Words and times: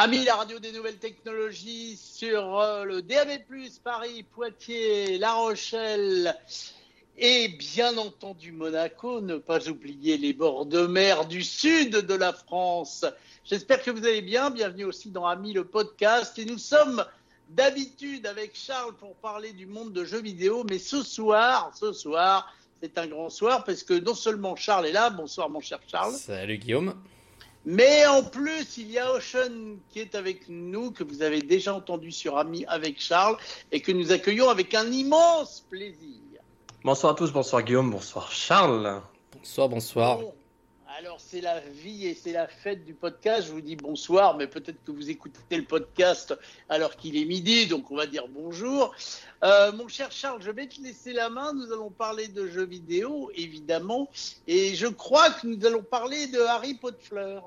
Amis, 0.00 0.22
la 0.22 0.36
radio 0.36 0.60
des 0.60 0.70
nouvelles 0.70 0.98
technologies 0.98 1.96
sur 1.96 2.60
euh, 2.60 2.84
le 2.84 3.02
DAB+, 3.02 3.30
Paris, 3.82 4.22
Poitiers, 4.22 5.18
La 5.18 5.32
Rochelle 5.32 6.36
et 7.16 7.48
bien 7.48 7.98
entendu 7.98 8.52
Monaco, 8.52 9.20
ne 9.20 9.38
pas 9.38 9.68
oublier 9.68 10.16
les 10.16 10.32
bords 10.32 10.66
de 10.66 10.86
mer 10.86 11.26
du 11.26 11.42
sud 11.42 11.96
de 11.96 12.14
la 12.14 12.32
France. 12.32 13.06
J'espère 13.44 13.82
que 13.82 13.90
vous 13.90 14.06
allez 14.06 14.22
bien. 14.22 14.50
Bienvenue 14.50 14.84
aussi 14.84 15.10
dans 15.10 15.26
Amis 15.26 15.52
le 15.52 15.64
podcast. 15.64 16.38
Et 16.38 16.44
nous 16.44 16.58
sommes 16.58 17.04
d'habitude 17.48 18.24
avec 18.24 18.54
Charles 18.54 18.94
pour 19.00 19.16
parler 19.16 19.52
du 19.52 19.66
monde 19.66 19.92
de 19.92 20.04
jeux 20.04 20.22
vidéo. 20.22 20.64
Mais 20.70 20.78
ce 20.78 21.02
soir, 21.02 21.72
ce 21.74 21.92
soir, 21.92 22.54
c'est 22.80 22.98
un 22.98 23.08
grand 23.08 23.30
soir 23.30 23.64
parce 23.64 23.82
que 23.82 23.94
non 23.94 24.14
seulement 24.14 24.54
Charles 24.54 24.86
est 24.86 24.92
là. 24.92 25.10
Bonsoir 25.10 25.50
mon 25.50 25.58
cher 25.58 25.80
Charles. 25.88 26.14
Salut 26.14 26.58
Guillaume. 26.58 26.94
Mais 27.64 28.06
en 28.06 28.22
plus, 28.22 28.78
il 28.78 28.90
y 28.90 28.98
a 28.98 29.12
Ocean 29.12 29.76
qui 29.90 30.00
est 30.00 30.14
avec 30.14 30.48
nous, 30.48 30.90
que 30.90 31.04
vous 31.04 31.22
avez 31.22 31.42
déjà 31.42 31.74
entendu 31.74 32.12
sur 32.12 32.38
Ami 32.38 32.64
avec 32.66 33.00
Charles, 33.00 33.36
et 33.72 33.80
que 33.80 33.92
nous 33.92 34.12
accueillons 34.12 34.48
avec 34.48 34.74
un 34.74 34.90
immense 34.90 35.64
plaisir. 35.68 36.20
Bonsoir 36.84 37.12
à 37.12 37.14
tous, 37.16 37.32
bonsoir 37.32 37.62
Guillaume, 37.62 37.90
bonsoir 37.90 38.30
Charles. 38.32 39.02
Bonsoir, 39.36 39.68
bonsoir. 39.68 40.20
Alors 40.98 41.20
c'est 41.20 41.40
la 41.40 41.60
vie 41.60 42.08
et 42.08 42.14
c'est 42.14 42.32
la 42.32 42.48
fête 42.48 42.84
du 42.84 42.92
podcast. 42.92 43.46
Je 43.46 43.52
vous 43.52 43.60
dis 43.60 43.76
bonsoir, 43.76 44.36
mais 44.36 44.48
peut-être 44.48 44.82
que 44.84 44.90
vous 44.90 45.10
écoutez 45.10 45.56
le 45.56 45.62
podcast 45.62 46.34
alors 46.68 46.96
qu'il 46.96 47.16
est 47.16 47.24
midi, 47.24 47.68
donc 47.68 47.92
on 47.92 47.96
va 47.96 48.06
dire 48.06 48.26
bonjour. 48.28 48.92
Euh, 49.44 49.70
mon 49.70 49.86
cher 49.86 50.10
Charles, 50.10 50.42
je 50.42 50.50
vais 50.50 50.66
te 50.66 50.80
laisser 50.80 51.12
la 51.12 51.30
main. 51.30 51.52
Nous 51.52 51.72
allons 51.72 51.90
parler 51.90 52.26
de 52.26 52.48
jeux 52.48 52.64
vidéo, 52.64 53.30
évidemment. 53.36 54.10
Et 54.48 54.74
je 54.74 54.88
crois 54.88 55.30
que 55.30 55.46
nous 55.46 55.64
allons 55.64 55.84
parler 55.84 56.26
de 56.26 56.40
Harry 56.40 56.74
Potter. 56.74 57.38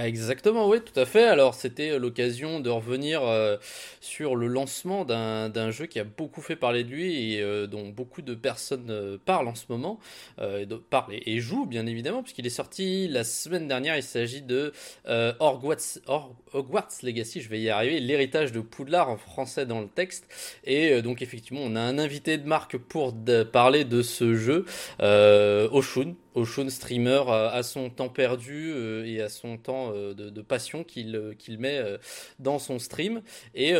Ah, 0.00 0.06
exactement, 0.06 0.68
oui, 0.68 0.78
tout 0.80 0.98
à 1.00 1.06
fait. 1.06 1.24
Alors, 1.24 1.54
c'était 1.54 1.90
euh, 1.90 1.98
l'occasion 1.98 2.60
de 2.60 2.70
revenir 2.70 3.24
euh, 3.24 3.56
sur 4.00 4.36
le 4.36 4.46
lancement 4.46 5.04
d'un 5.04 5.70
jeu 5.72 5.86
qui 5.86 5.98
a 5.98 6.04
beaucoup 6.04 6.40
fait 6.40 6.54
parler 6.54 6.84
de 6.84 6.88
lui 6.88 7.34
et 7.34 7.42
euh, 7.42 7.66
dont 7.66 7.88
beaucoup 7.88 8.22
de 8.22 8.36
personnes 8.36 9.18
parlent 9.24 9.48
en 9.48 9.56
ce 9.56 9.64
moment, 9.68 9.98
et 10.40 10.68
parlent 10.88 11.14
et, 11.14 11.40
jouent, 11.40 11.66
bien 11.66 11.84
évidemment, 11.86 12.22
puisqu'il 12.22 12.46
est 12.46 12.50
sorti 12.50 13.08
la 13.08 13.24
semaine 13.24 13.66
dernière. 13.66 13.96
Il 13.96 14.04
s'agit 14.04 14.40
de 14.40 14.72
Hogwarts, 15.04 15.98
Hogwarts, 16.52 16.98
Legacy, 17.02 17.40
je 17.40 17.48
vais 17.48 17.60
y 17.60 17.68
arriver, 17.68 17.98
l'héritage 17.98 18.52
de 18.52 18.60
Poudlard 18.60 19.10
en 19.10 19.16
français 19.16 19.66
dans 19.66 19.80
le 19.80 19.88
texte. 19.88 20.28
Et 20.62 21.02
donc, 21.02 21.22
effectivement, 21.22 21.62
on 21.64 21.74
a 21.74 21.80
un 21.80 21.98
invité 21.98 22.38
de 22.38 22.46
marque 22.46 22.76
pour 22.76 23.14
parler 23.52 23.84
de 23.84 24.02
ce 24.02 24.36
jeu, 24.36 24.64
Oshun, 25.00 26.14
Oshun 26.38 26.70
streamer 26.70 27.24
à 27.28 27.62
son 27.62 27.90
temps 27.90 28.08
perdu 28.08 28.72
et 29.04 29.20
à 29.20 29.28
son 29.28 29.56
temps 29.56 29.92
euh, 29.94 30.14
de, 30.14 30.42
passion 30.42 30.84
qu'il 30.84 31.16
euh, 31.16 31.34
qu'il 31.34 31.58
met 31.58 31.78
euh, 31.78 31.98
dans 32.38 32.58
son 32.58 32.78
stream 32.78 33.22
et, 33.54 33.74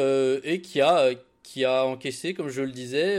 et 0.45 0.61
qui 0.61 0.81
a 0.81 1.11
qui 1.43 1.65
a 1.65 1.87
encaissé, 1.87 2.35
comme 2.35 2.51
je 2.51 2.61
le 2.61 2.71
disais, 2.71 3.19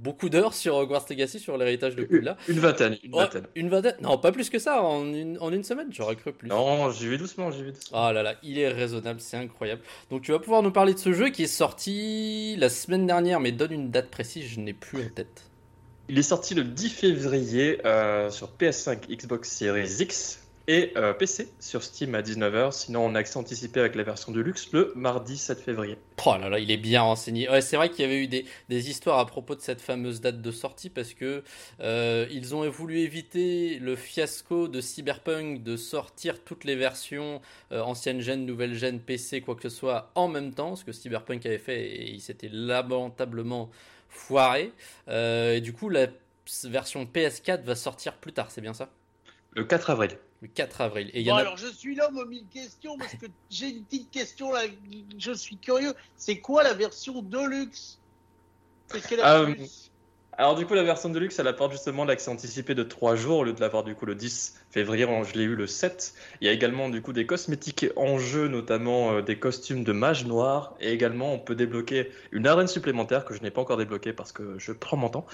beaucoup 0.00 0.28
d'heures 0.28 0.52
sur 0.52 0.74
Hogwarts 0.74 1.06
Legacy, 1.08 1.38
sur 1.38 1.56
l'héritage 1.56 1.94
de 1.94 2.02
Poudlard. 2.02 2.36
Une, 2.48 2.58
vingtaine, 2.58 2.98
une 3.04 3.12
vingtaine. 3.12 3.46
une 3.54 3.68
vingtaine. 3.68 3.94
Non, 4.00 4.18
pas 4.18 4.32
plus 4.32 4.50
que 4.50 4.58
ça, 4.58 4.82
en 4.82 5.06
une, 5.06 5.38
en 5.38 5.52
une 5.52 5.62
semaine, 5.62 5.86
j'aurais 5.92 6.16
cru 6.16 6.32
plus. 6.32 6.48
Non, 6.48 6.90
j'y 6.90 7.06
vais 7.06 7.18
doucement, 7.18 7.52
j'y 7.52 7.62
vais 7.62 7.70
doucement. 7.70 7.98
Ah 8.02 8.12
là 8.12 8.24
là, 8.24 8.34
il 8.42 8.58
est 8.58 8.66
raisonnable, 8.68 9.20
c'est 9.20 9.36
incroyable. 9.36 9.82
Donc 10.10 10.22
tu 10.22 10.32
vas 10.32 10.40
pouvoir 10.40 10.64
nous 10.64 10.72
parler 10.72 10.92
de 10.94 10.98
ce 10.98 11.12
jeu 11.12 11.28
qui 11.28 11.44
est 11.44 11.46
sorti 11.46 12.56
la 12.58 12.68
semaine 12.68 13.06
dernière, 13.06 13.38
mais 13.38 13.52
donne 13.52 13.72
une 13.72 13.90
date 13.92 14.10
précise, 14.10 14.46
je 14.46 14.58
n'ai 14.58 14.72
plus 14.72 15.04
en 15.04 15.08
tête. 15.14 15.44
Il 16.08 16.18
est 16.18 16.22
sorti 16.22 16.54
le 16.54 16.64
10 16.64 16.88
février 16.88 17.78
sur 18.30 18.50
PS5, 18.58 19.08
Xbox 19.08 19.50
Series 19.50 19.96
X, 20.00 20.40
et 20.68 20.92
euh, 20.96 21.12
PC 21.12 21.48
sur 21.60 21.82
Steam 21.82 22.14
à 22.14 22.22
19h. 22.22 22.72
Sinon, 22.72 23.04
on 23.06 23.14
a 23.14 23.20
accès 23.20 23.36
anticipé 23.36 23.80
avec 23.80 23.94
la 23.94 24.02
version 24.02 24.32
de 24.32 24.40
luxe 24.40 24.72
le 24.72 24.92
mardi 24.96 25.36
7 25.36 25.60
février. 25.60 25.96
Oh 26.24 26.34
là 26.38 26.48
là, 26.48 26.58
il 26.58 26.70
est 26.70 26.76
bien 26.76 27.02
renseigné. 27.02 27.48
Ouais, 27.48 27.60
c'est 27.60 27.76
vrai 27.76 27.88
qu'il 27.88 28.00
y 28.00 28.04
avait 28.04 28.22
eu 28.22 28.26
des, 28.26 28.44
histoires 28.90 29.18
à 29.18 29.26
propos 29.26 29.54
de 29.54 29.60
cette 29.60 29.80
fameuse 29.80 30.20
date 30.20 30.42
de 30.42 30.50
sortie 30.50 30.90
parce 30.90 31.14
que 31.14 31.44
euh, 31.80 32.26
ils 32.30 32.54
ont 32.54 32.68
voulu 32.68 32.98
éviter 32.98 33.78
le 33.78 33.94
fiasco 33.94 34.68
de 34.68 34.80
Cyberpunk 34.80 35.62
de 35.62 35.76
sortir 35.76 36.42
toutes 36.42 36.64
les 36.64 36.74
versions 36.74 37.40
euh, 37.72 37.80
ancienne 37.80 38.18
nouvelle 38.44 38.76
PC, 39.00 39.40
quoi 39.40 39.54
que 39.54 39.68
ce 39.68 39.76
soit 39.76 40.10
en 40.14 40.28
même 40.28 40.52
temps, 40.52 40.74
ce 40.74 40.84
que 40.84 40.92
Cyberpunk 40.92 41.46
avait 41.46 41.58
fait 41.58 41.86
et 41.86 42.10
il 42.10 42.20
s'était 42.20 42.50
lamentablement 42.52 43.70
foiré. 44.08 44.72
et 45.08 45.60
du 45.60 45.72
coup, 45.72 45.88
la 45.88 46.08
version 46.64 47.04
PS4 47.04 47.62
va 47.62 47.74
sortir 47.74 48.16
plus 48.16 48.32
tard, 48.32 48.50
c'est 48.50 48.60
bien 48.60 48.74
ça? 48.74 48.88
Le 49.52 49.64
4 49.64 49.90
avril. 49.90 50.18
Le 50.42 50.48
4 50.48 50.80
avril. 50.82 51.10
Et 51.14 51.24
bon, 51.24 51.34
alors 51.34 51.56
je 51.56 51.68
suis 51.68 51.94
l'homme 51.94 52.18
aux 52.18 52.26
mille 52.26 52.46
questions 52.52 52.98
parce 52.98 53.14
que 53.14 53.26
j'ai 53.50 53.70
une 53.70 53.84
petite 53.84 54.10
question 54.10 54.52
là, 54.52 54.62
je 55.18 55.32
suis 55.32 55.56
curieux. 55.56 55.94
C'est 56.16 56.40
quoi 56.40 56.62
la 56.62 56.74
version 56.74 57.22
Deluxe? 57.22 57.98
Euh, 58.94 59.54
Alors 60.38 60.54
du 60.54 60.66
coup 60.66 60.74
la 60.74 60.82
version 60.82 61.08
Deluxe 61.08 61.38
elle 61.38 61.48
apporte 61.48 61.72
justement 61.72 62.04
l'accès 62.04 62.30
anticipé 62.30 62.74
de 62.74 62.82
3 62.82 63.16
jours 63.16 63.38
au 63.38 63.44
lieu 63.44 63.54
de 63.54 63.60
l'avoir 63.60 63.84
du 63.84 63.94
coup 63.94 64.04
le 64.04 64.14
10 64.14 64.54
février, 64.70 65.06
je 65.24 65.32
l'ai 65.32 65.44
eu 65.44 65.54
le 65.54 65.66
7. 65.66 66.12
Il 66.42 66.46
y 66.46 66.50
a 66.50 66.52
également 66.52 66.90
du 66.90 67.00
coup 67.00 67.14
des 67.14 67.24
cosmétiques 67.24 67.86
en 67.96 68.18
jeu, 68.18 68.46
notamment 68.46 69.12
euh, 69.12 69.22
des 69.22 69.38
costumes 69.38 69.82
de 69.82 69.92
mage 69.92 70.26
noir 70.26 70.74
et 70.78 70.92
également 70.92 71.32
on 71.32 71.38
peut 71.38 71.54
débloquer 71.54 72.10
une 72.32 72.46
arène 72.46 72.66
supplémentaire 72.66 73.24
que 73.24 73.32
je 73.32 73.40
n'ai 73.40 73.50
pas 73.50 73.62
encore 73.62 73.78
débloquée 73.78 74.12
parce 74.12 74.32
que 74.32 74.58
je 74.58 74.72
prends 74.72 74.98
mon 74.98 75.08
temps, 75.08 75.24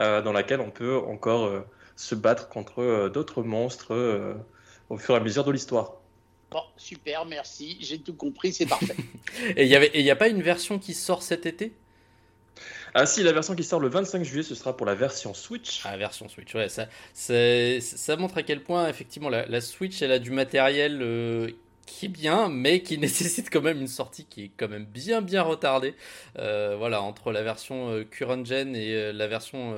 euh, 0.00 0.22
dans 0.22 0.32
laquelle 0.32 0.60
on 0.60 0.70
peut 0.70 0.96
encore 0.96 1.50
se 1.96 2.14
battre 2.14 2.48
contre 2.48 3.08
d'autres 3.08 3.42
monstres 3.42 4.36
au 4.90 4.96
fur 4.96 5.14
et 5.14 5.18
à 5.18 5.20
mesure 5.20 5.42
de 5.42 5.50
l'histoire. 5.50 5.94
Bon, 6.52 6.62
super, 6.76 7.24
merci, 7.24 7.78
j'ai 7.80 7.98
tout 7.98 8.14
compris, 8.14 8.52
c'est 8.52 8.66
parfait. 8.66 8.96
et 9.56 9.64
il 9.64 10.04
n'y 10.04 10.10
a 10.10 10.16
pas 10.16 10.28
une 10.28 10.42
version 10.42 10.78
qui 10.78 10.94
sort 10.94 11.22
cet 11.22 11.46
été? 11.46 11.72
Ah 12.94 13.06
si, 13.06 13.22
la 13.22 13.32
version 13.32 13.54
qui 13.54 13.64
sort 13.64 13.80
le 13.80 13.88
25 13.88 14.22
juillet, 14.22 14.42
ce 14.42 14.54
sera 14.54 14.76
pour 14.76 14.86
la 14.86 14.94
version 14.94 15.32
Switch. 15.32 15.80
Ah, 15.84 15.96
version 15.96 16.28
Switch, 16.28 16.54
ouais, 16.54 16.68
ça, 16.68 16.86
ça 17.14 18.16
montre 18.16 18.36
à 18.36 18.42
quel 18.42 18.62
point, 18.62 18.88
effectivement, 18.88 19.30
la, 19.30 19.60
Switch, 19.62 20.02
elle 20.02 20.12
a 20.12 20.18
du 20.18 20.30
matériel 20.30 21.00
euh, 21.00 21.48
qui 21.86 22.06
est 22.06 22.08
bien, 22.10 22.50
mais 22.50 22.82
qui 22.82 22.98
nécessite 22.98 23.48
quand 23.48 23.62
même 23.62 23.80
une 23.80 23.88
sortie 23.88 24.26
qui 24.26 24.44
est 24.44 24.50
quand 24.58 24.68
même 24.68 24.84
bien 24.84 25.22
bien 25.22 25.40
retardée. 25.40 25.94
Euh, 26.38 26.74
voilà, 26.76 27.00
entre 27.00 27.32
la 27.32 27.42
version 27.42 27.88
euh, 27.88 28.04
current 28.04 28.44
gen 28.44 28.76
et 28.76 29.10
la 29.10 29.26
version 29.26 29.74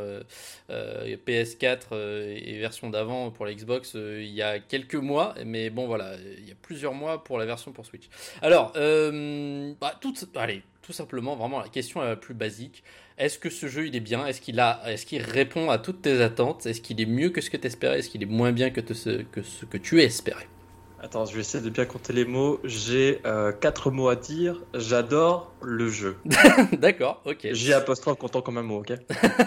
PS4 0.69 1.95
et 1.95 2.59
version 2.59 2.91
d'avant 2.91 3.31
pour 3.31 3.47
la 3.47 3.55
Xbox, 3.55 3.95
il 3.95 4.33
y 4.33 4.43
a 4.43 4.59
quelques 4.59 4.97
mois, 4.97 5.37
mais 5.47 5.71
bon 5.71 5.87
voilà, 5.87 6.17
il 6.39 6.49
y 6.49 6.53
a 6.53 6.57
plusieurs 6.61 6.95
mois 6.95 7.23
pour 7.23 7.39
la 7.39 7.47
version 7.47 7.71
pour 7.71 7.87
Switch. 7.87 8.09
Alors, 8.43 8.73
bah, 8.73 10.01
allez, 10.35 10.63
tout 10.83 10.93
simplement, 10.93 11.37
vraiment 11.37 11.61
la 11.61 11.69
question 11.69 12.01
la 12.01 12.17
plus 12.17 12.35
basique. 12.35 12.83
Est-ce 13.17 13.39
que 13.39 13.49
ce 13.49 13.69
jeu 13.69 13.87
il 13.87 13.95
est 13.95 14.01
bien? 14.01 14.27
Est-ce 14.27 14.41
qu'il 14.41 14.59
a, 14.59 14.83
est-ce 14.87 15.07
qu'il 15.07 15.23
répond 15.23 15.71
à 15.71 15.79
toutes 15.79 16.03
tes 16.03 16.21
attentes? 16.21 16.67
Est-ce 16.67 16.81
qu'il 16.81 17.01
est 17.01 17.07
mieux 17.07 17.31
que 17.31 17.41
ce 17.41 17.49
que 17.49 17.57
tu 17.57 17.67
espérais 17.67 18.01
Est-ce 18.01 18.11
qu'il 18.11 18.23
est 18.23 18.27
moins 18.27 18.51
bien 18.53 18.71
que, 18.71 18.81
que 18.81 18.95
ce 19.43 19.65
que 19.65 19.79
tu 19.79 20.03
espérais? 20.03 20.49
Attends, 21.05 21.27
je 21.27 21.35
vais 21.35 21.41
essayer 21.41 21.63
de 21.63 21.69
bien 21.69 21.85
compter 21.85 22.15
les 22.15 22.25
mots. 22.25 22.61
J'ai 22.65 23.21
euh, 23.27 23.53
quatre 23.53 23.91
mots 23.91 24.09
à 24.09 24.17
dire. 24.17 24.63
J'adore 24.73 25.53
le 25.61 25.91
jeu. 25.91 26.17
D'accord, 26.73 27.21
ok. 27.27 27.47
J'ai 27.53 27.75
apostrophe 27.75 28.19
comptant 28.19 28.41
comme 28.41 28.57
un 28.57 28.63
mot, 28.63 28.81
ok? 28.81 28.95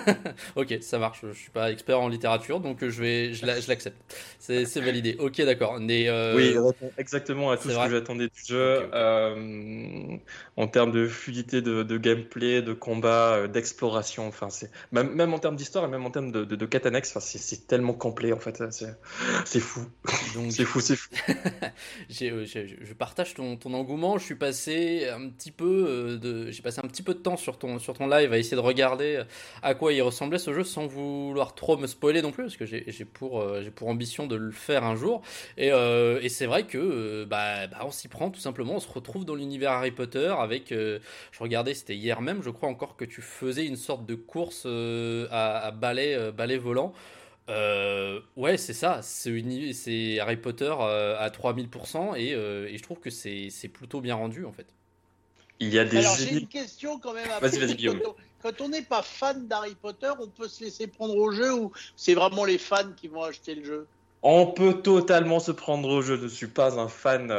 Ok, 0.55 0.77
ça 0.81 0.99
marche. 0.99 1.21
Je 1.23 1.35
suis 1.35 1.49
pas 1.49 1.71
expert 1.71 1.99
en 1.99 2.09
littérature, 2.09 2.59
donc 2.59 2.87
je 2.87 3.01
vais, 3.01 3.33
je 3.33 3.45
l'accepte. 3.45 3.97
C'est 4.39 4.65
validé. 4.81 5.15
Ok, 5.19 5.41
d'accord. 5.41 5.79
Euh... 5.81 6.35
Oui, 6.35 6.55
exactement 6.99 7.49
à 7.49 7.57
tout 7.57 7.69
ce 7.69 7.75
que 7.75 7.89
j'attendais 7.89 8.27
du 8.27 8.45
jeu. 8.45 8.89
Euh, 8.93 10.17
en 10.57 10.67
termes 10.67 10.91
de 10.91 11.07
fluidité 11.07 11.63
de, 11.63 11.97
gameplay, 11.97 12.61
de 12.61 12.73
combat, 12.73 13.33
euh, 13.33 13.47
d'exploration, 13.47 14.27
enfin 14.27 14.49
c'est 14.49 14.69
même, 14.91 15.13
même, 15.13 15.33
en 15.33 15.39
termes 15.39 15.55
d'histoire 15.55 15.85
et 15.85 15.87
même 15.87 16.05
en 16.05 16.11
termes 16.11 16.31
de, 16.31 16.45
de, 16.45 16.55
de 16.55 16.65
quête 16.67 16.85
annexe, 16.85 17.09
enfin, 17.15 17.19
c'est 17.19 17.67
tellement 17.67 17.93
complet 17.93 18.31
en 18.31 18.39
fait. 18.39 18.63
C'est 19.45 19.59
fou. 19.59 19.81
C'est 20.49 20.65
fou, 20.65 20.79
c'est 20.79 20.95
fou. 20.95 21.09
Euh, 22.21 22.45
je 22.45 22.93
partage 22.93 23.33
ton, 23.33 23.57
engouement. 23.73 24.17
Je 24.17 24.25
suis 24.25 24.35
passé 24.35 25.07
un 25.07 25.29
petit 25.29 25.51
peu 25.51 25.85
euh, 25.87 26.17
de, 26.17 26.51
j'ai 26.51 26.61
passé 26.61 26.79
un 26.83 26.87
petit 26.87 27.03
peu 27.03 27.13
de 27.13 27.19
temps 27.19 27.37
sur 27.37 27.57
ton, 27.57 27.79
sur 27.79 27.93
ton 27.93 28.07
live 28.07 28.33
à 28.33 28.37
essayer 28.37 28.55
de 28.55 28.61
regarder 28.61 29.21
à 29.61 29.75
quoi 29.75 29.93
il 29.93 30.01
ressemblait 30.01 30.39
ce 30.39 30.53
jeu 30.53 30.63
sans 30.63 30.87
vouloir 30.87 31.53
trop 31.53 31.77
me 31.77 31.85
spoiler 31.85 32.21
non 32.21 32.31
plus 32.31 32.45
parce 32.45 32.57
que 32.57 32.65
j'ai 32.65 33.05
pour, 33.05 33.41
euh, 33.41 33.63
pour 33.75 33.87
ambition 33.89 34.25
de 34.25 34.35
le 34.35 34.51
faire 34.51 34.83
un 34.83 34.95
jour. 34.95 35.21
Et, 35.57 35.69
c'est 36.29 36.45
vrai 36.45 36.63
que 36.63 37.23
bah, 37.25 37.67
bah, 37.67 37.79
on 37.85 37.91
s'y 37.91 38.07
prend 38.07 38.29
tout 38.29 38.39
simplement. 38.39 38.75
On 38.75 38.79
se 38.79 38.91
retrouve 38.91 39.25
dans 39.25 39.35
l'univers 39.35 39.71
Harry 39.71 39.91
Potter 39.91 40.33
avec, 40.39 40.69
je 40.69 40.99
regardais, 41.39 41.73
c'était 41.73 41.95
hier 41.95 42.21
même, 42.21 42.41
je 42.43 42.49
crois 42.49 42.69
encore 42.69 42.95
que 42.95 43.05
tu 43.05 43.21
faisais 43.21 43.65
une 43.65 43.75
sorte 43.75 44.05
de 44.05 44.15
course 44.15 44.65
à, 44.65 45.67
à 45.67 45.71
balai 45.71 46.57
volant. 46.57 46.93
Euh, 47.49 48.19
ouais, 48.35 48.57
c'est 48.57 48.73
ça. 48.73 48.99
C'est 49.01 50.19
Harry 50.19 50.37
Potter 50.37 50.73
euh, 50.79 51.17
à 51.17 51.29
3000% 51.29 52.15
et, 52.17 52.33
euh, 52.33 52.67
et, 52.67 52.77
je 52.77 52.83
trouve 52.83 52.99
que 52.99 53.09
c'est 53.09 53.69
plutôt 53.71 54.01
bien 54.01 54.15
rendu 54.15 54.45
en 54.45 54.51
fait. 54.51 54.67
Il 55.59 55.69
y 55.69 55.79
a 55.79 55.85
des. 55.85 55.97
Alors 55.97 56.15
j'ai 56.17 56.33
une 56.33 56.47
question 56.47 56.99
quand 56.99 57.13
même. 57.13 57.27
Vas-y, 57.41 57.57
vas-y, 57.57 57.75
Guillaume. 57.75 58.01
Quand 58.43 58.61
on 58.61 58.69
n'est 58.69 58.83
pas 58.83 59.01
fan 59.01 59.47
d'Harry 59.47 59.75
Potter, 59.75 60.11
on 60.19 60.27
peut 60.27 60.47
se 60.47 60.63
laisser 60.63 60.87
prendre 60.87 61.15
au 61.15 61.31
jeu 61.31 61.53
ou 61.53 61.71
c'est 61.95 62.13
vraiment 62.13 62.45
les 62.45 62.59
fans 62.59 62.91
qui 62.95 63.07
vont 63.07 63.23
acheter 63.23 63.55
le 63.55 63.63
jeu? 63.63 63.87
On 64.21 64.47
peut 64.47 64.81
totalement 64.81 65.39
se 65.39 65.51
prendre 65.51 65.89
au 65.89 66.01
jeu. 66.01 66.17
Je 66.17 66.23
ne 66.23 66.27
suis 66.27 66.47
pas 66.47 66.79
un 66.79 66.87
fan 66.87 67.31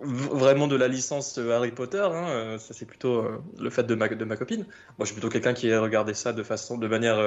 vraiment 0.00 0.66
de 0.68 0.76
la 0.76 0.88
licence 0.88 1.38
Harry 1.38 1.72
Potter. 1.72 2.06
Hein, 2.10 2.56
ça, 2.58 2.74
c'est 2.74 2.86
plutôt 2.86 3.24
le 3.58 3.70
fait 3.70 3.84
de 3.84 3.94
ma, 3.94 4.08
de 4.08 4.24
ma 4.24 4.36
copine. 4.36 4.60
Moi, 4.60 5.00
je 5.00 5.06
suis 5.06 5.14
plutôt 5.14 5.28
quelqu'un 5.28 5.54
qui 5.54 5.72
a 5.72 5.80
regardé 5.80 6.14
ça 6.14 6.32
de 6.32 6.42
façon, 6.42 6.78
de 6.78 6.88
manière 6.88 7.18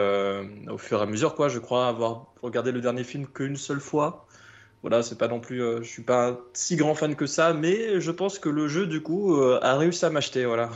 au 0.69 0.77
fur 0.77 1.00
et 1.00 1.03
à 1.03 1.06
mesure. 1.06 1.35
Quoi. 1.35 1.50
Je 1.50 1.59
crois 1.59 1.88
avoir 1.88 2.27
regardé 2.41 2.71
le 2.71 2.81
dernier 2.81 3.03
film 3.03 3.27
qu'une 3.27 3.57
seule 3.57 3.81
fois. 3.81 4.25
Voilà, 4.81 5.03
c'est 5.03 5.18
pas 5.18 5.27
non 5.27 5.39
plus, 5.39 5.59
je 5.59 5.88
suis 5.88 6.01
pas 6.01 6.29
un 6.29 6.39
si 6.53 6.75
grand 6.75 6.95
fan 6.95 7.15
que 7.15 7.27
ça, 7.27 7.53
mais 7.53 8.01
je 8.01 8.09
pense 8.09 8.39
que 8.39 8.50
le 8.50 8.68
jeu 8.68 8.88
du 8.88 9.01
coup 9.03 9.39
a 9.39 9.77
réussi 9.77 10.06
à 10.06 10.09
m'acheter, 10.09 10.45
voilà. 10.45 10.71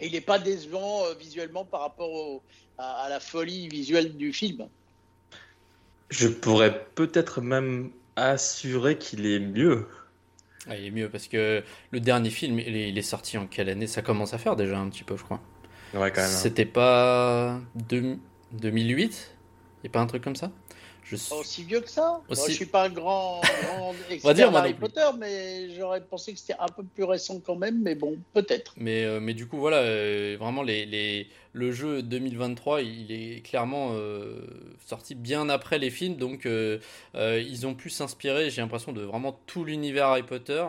Et 0.00 0.06
il 0.06 0.12
n'est 0.12 0.22
pas 0.22 0.38
décevant 0.38 1.02
visuellement 1.18 1.64
par 1.64 1.80
rapport 1.82 2.42
à, 2.78 3.08
la 3.08 3.20
folie 3.20 3.68
visuelle 3.68 4.16
du 4.16 4.32
film. 4.32 4.66
Je 6.08 6.28
pourrais 6.28 6.86
peut-être 6.94 7.40
même 7.40 7.90
assurer 8.16 8.96
qu'il 8.98 9.26
est 9.26 9.38
mieux. 9.38 9.86
Ah, 10.68 10.76
il 10.76 10.86
est 10.86 10.90
mieux 10.90 11.08
parce 11.08 11.26
que 11.26 11.62
le 11.90 12.00
dernier 12.00 12.30
film, 12.30 12.58
il 12.58 12.98
est, 12.98 13.02
sorti 13.02 13.38
en 13.38 13.46
quelle 13.46 13.68
année? 13.68 13.86
Ça 13.86 14.02
commence 14.02 14.34
à 14.34 14.38
faire 14.38 14.56
déjà 14.56 14.78
un 14.78 14.88
petit 14.90 15.04
peu, 15.04 15.16
je 15.16 15.24
crois. 15.24 15.40
Ouais, 15.94 16.10
quand 16.10 16.20
même. 16.20 16.30
Hein. 16.30 16.38
C'était 16.42 16.66
pas 16.66 17.58
2008 17.74 18.90
Il 18.92 19.80
n'y 19.84 19.88
a 19.88 19.92
pas 19.92 20.00
un 20.00 20.06
truc 20.06 20.22
comme 20.22 20.36
ça? 20.36 20.50
Je 21.02 21.16
suis... 21.16 21.34
Aussi 21.34 21.64
vieux 21.64 21.80
que 21.80 21.90
ça? 21.90 22.20
Aussi... 22.28 22.50
Je 22.50 22.56
suis 22.56 22.66
pas 22.66 22.84
un 22.84 22.90
grand, 22.90 23.40
expert 24.10 24.34
dire, 24.34 24.54
Harry 24.54 24.74
Potter, 24.74 25.06
mais 25.18 25.70
j'aurais 25.74 26.02
pensé 26.02 26.32
que 26.32 26.38
c'était 26.38 26.56
un 26.60 26.68
peu 26.68 26.84
plus 26.84 27.04
récent 27.04 27.40
quand 27.44 27.56
même, 27.56 27.80
mais 27.82 27.96
bon, 27.96 28.16
peut-être. 28.32 28.74
Mais, 28.76 29.04
euh, 29.04 29.18
mais 29.18 29.34
du 29.34 29.48
coup, 29.48 29.56
voilà, 29.58 29.78
euh, 29.78 30.36
vraiment, 30.38 30.62
les, 30.62 30.86
les, 30.86 31.26
le 31.52 31.72
jeu 31.72 32.02
2023, 32.02 32.82
il 32.82 33.12
est 33.12 33.44
clairement 33.44 33.90
euh, 33.92 34.40
sorti 34.86 35.14
bien 35.14 35.48
après 35.48 35.78
les 35.78 35.90
films, 35.90 36.16
donc 36.16 36.46
ils 37.14 37.66
ont 37.66 37.74
pu 37.74 37.90
s'inspirer, 37.90 38.50
j'ai 38.50 38.60
l'impression, 38.62 38.92
de 38.92 39.02
vraiment 39.02 39.38
tout 39.46 39.64
l'univers 39.64 40.06
Harry 40.06 40.22
Potter. 40.22 40.64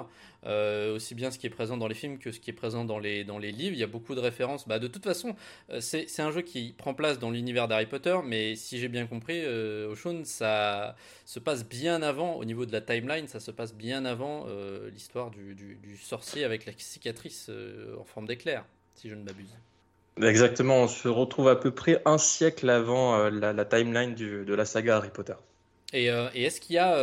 Euh, 0.47 0.95
aussi 0.95 1.13
bien 1.13 1.29
ce 1.29 1.37
qui 1.37 1.45
est 1.45 1.51
présent 1.51 1.77
dans 1.77 1.87
les 1.87 1.93
films 1.93 2.17
que 2.17 2.31
ce 2.31 2.39
qui 2.39 2.49
est 2.49 2.53
présent 2.53 2.83
dans 2.83 2.97
les, 2.99 3.23
dans 3.23 3.37
les 3.37 3.51
livres. 3.51 3.73
Il 3.73 3.79
y 3.79 3.83
a 3.83 3.87
beaucoup 3.87 4.15
de 4.15 4.19
références. 4.19 4.67
Bah, 4.67 4.79
de 4.79 4.87
toute 4.87 5.03
façon, 5.03 5.35
euh, 5.69 5.81
c'est 5.81 6.19
un 6.19 6.31
jeu 6.31 6.41
qui 6.41 6.73
prend 6.77 6.93
place 6.93 7.19
dans 7.19 7.29
l'univers 7.29 7.67
d'Harry 7.67 7.85
Potter, 7.85 8.17
mais 8.25 8.55
si 8.55 8.79
j'ai 8.79 8.87
bien 8.87 9.05
compris, 9.05 9.41
euh, 9.43 9.91
Oshun, 9.91 10.23
ça 10.25 10.95
se 11.25 11.39
passe 11.39 11.67
bien 11.67 12.01
avant, 12.01 12.35
au 12.35 12.45
niveau 12.45 12.65
de 12.65 12.71
la 12.71 12.81
timeline, 12.81 13.27
ça 13.27 13.39
se 13.39 13.51
passe 13.51 13.73
bien 13.75 14.05
avant 14.05 14.45
euh, 14.47 14.89
l'histoire 14.89 15.29
du, 15.31 15.55
du, 15.55 15.97
sorcier 15.97 16.43
avec 16.43 16.65
la 16.65 16.73
cicatrice 16.77 17.49
en 17.99 18.03
forme 18.03 18.25
d'éclair, 18.25 18.65
si 18.95 19.09
je 19.09 19.15
ne 19.15 19.23
m'abuse. 19.23 19.55
Exactement, 20.21 20.83
on 20.83 20.87
se 20.87 21.07
retrouve 21.07 21.47
à 21.47 21.55
peu 21.55 21.71
près 21.71 22.01
un 22.05 22.17
siècle 22.17 22.69
avant 22.69 23.29
la, 23.29 23.65
timeline 23.65 24.13
de 24.15 24.53
la 24.53 24.65
saga 24.65 24.97
Harry 24.97 25.09
Potter. 25.09 25.35
Et, 25.93 26.05
et 26.05 26.43
est-ce 26.43 26.59
qu'il 26.59 26.75
y 26.75 26.79
a 26.79 26.97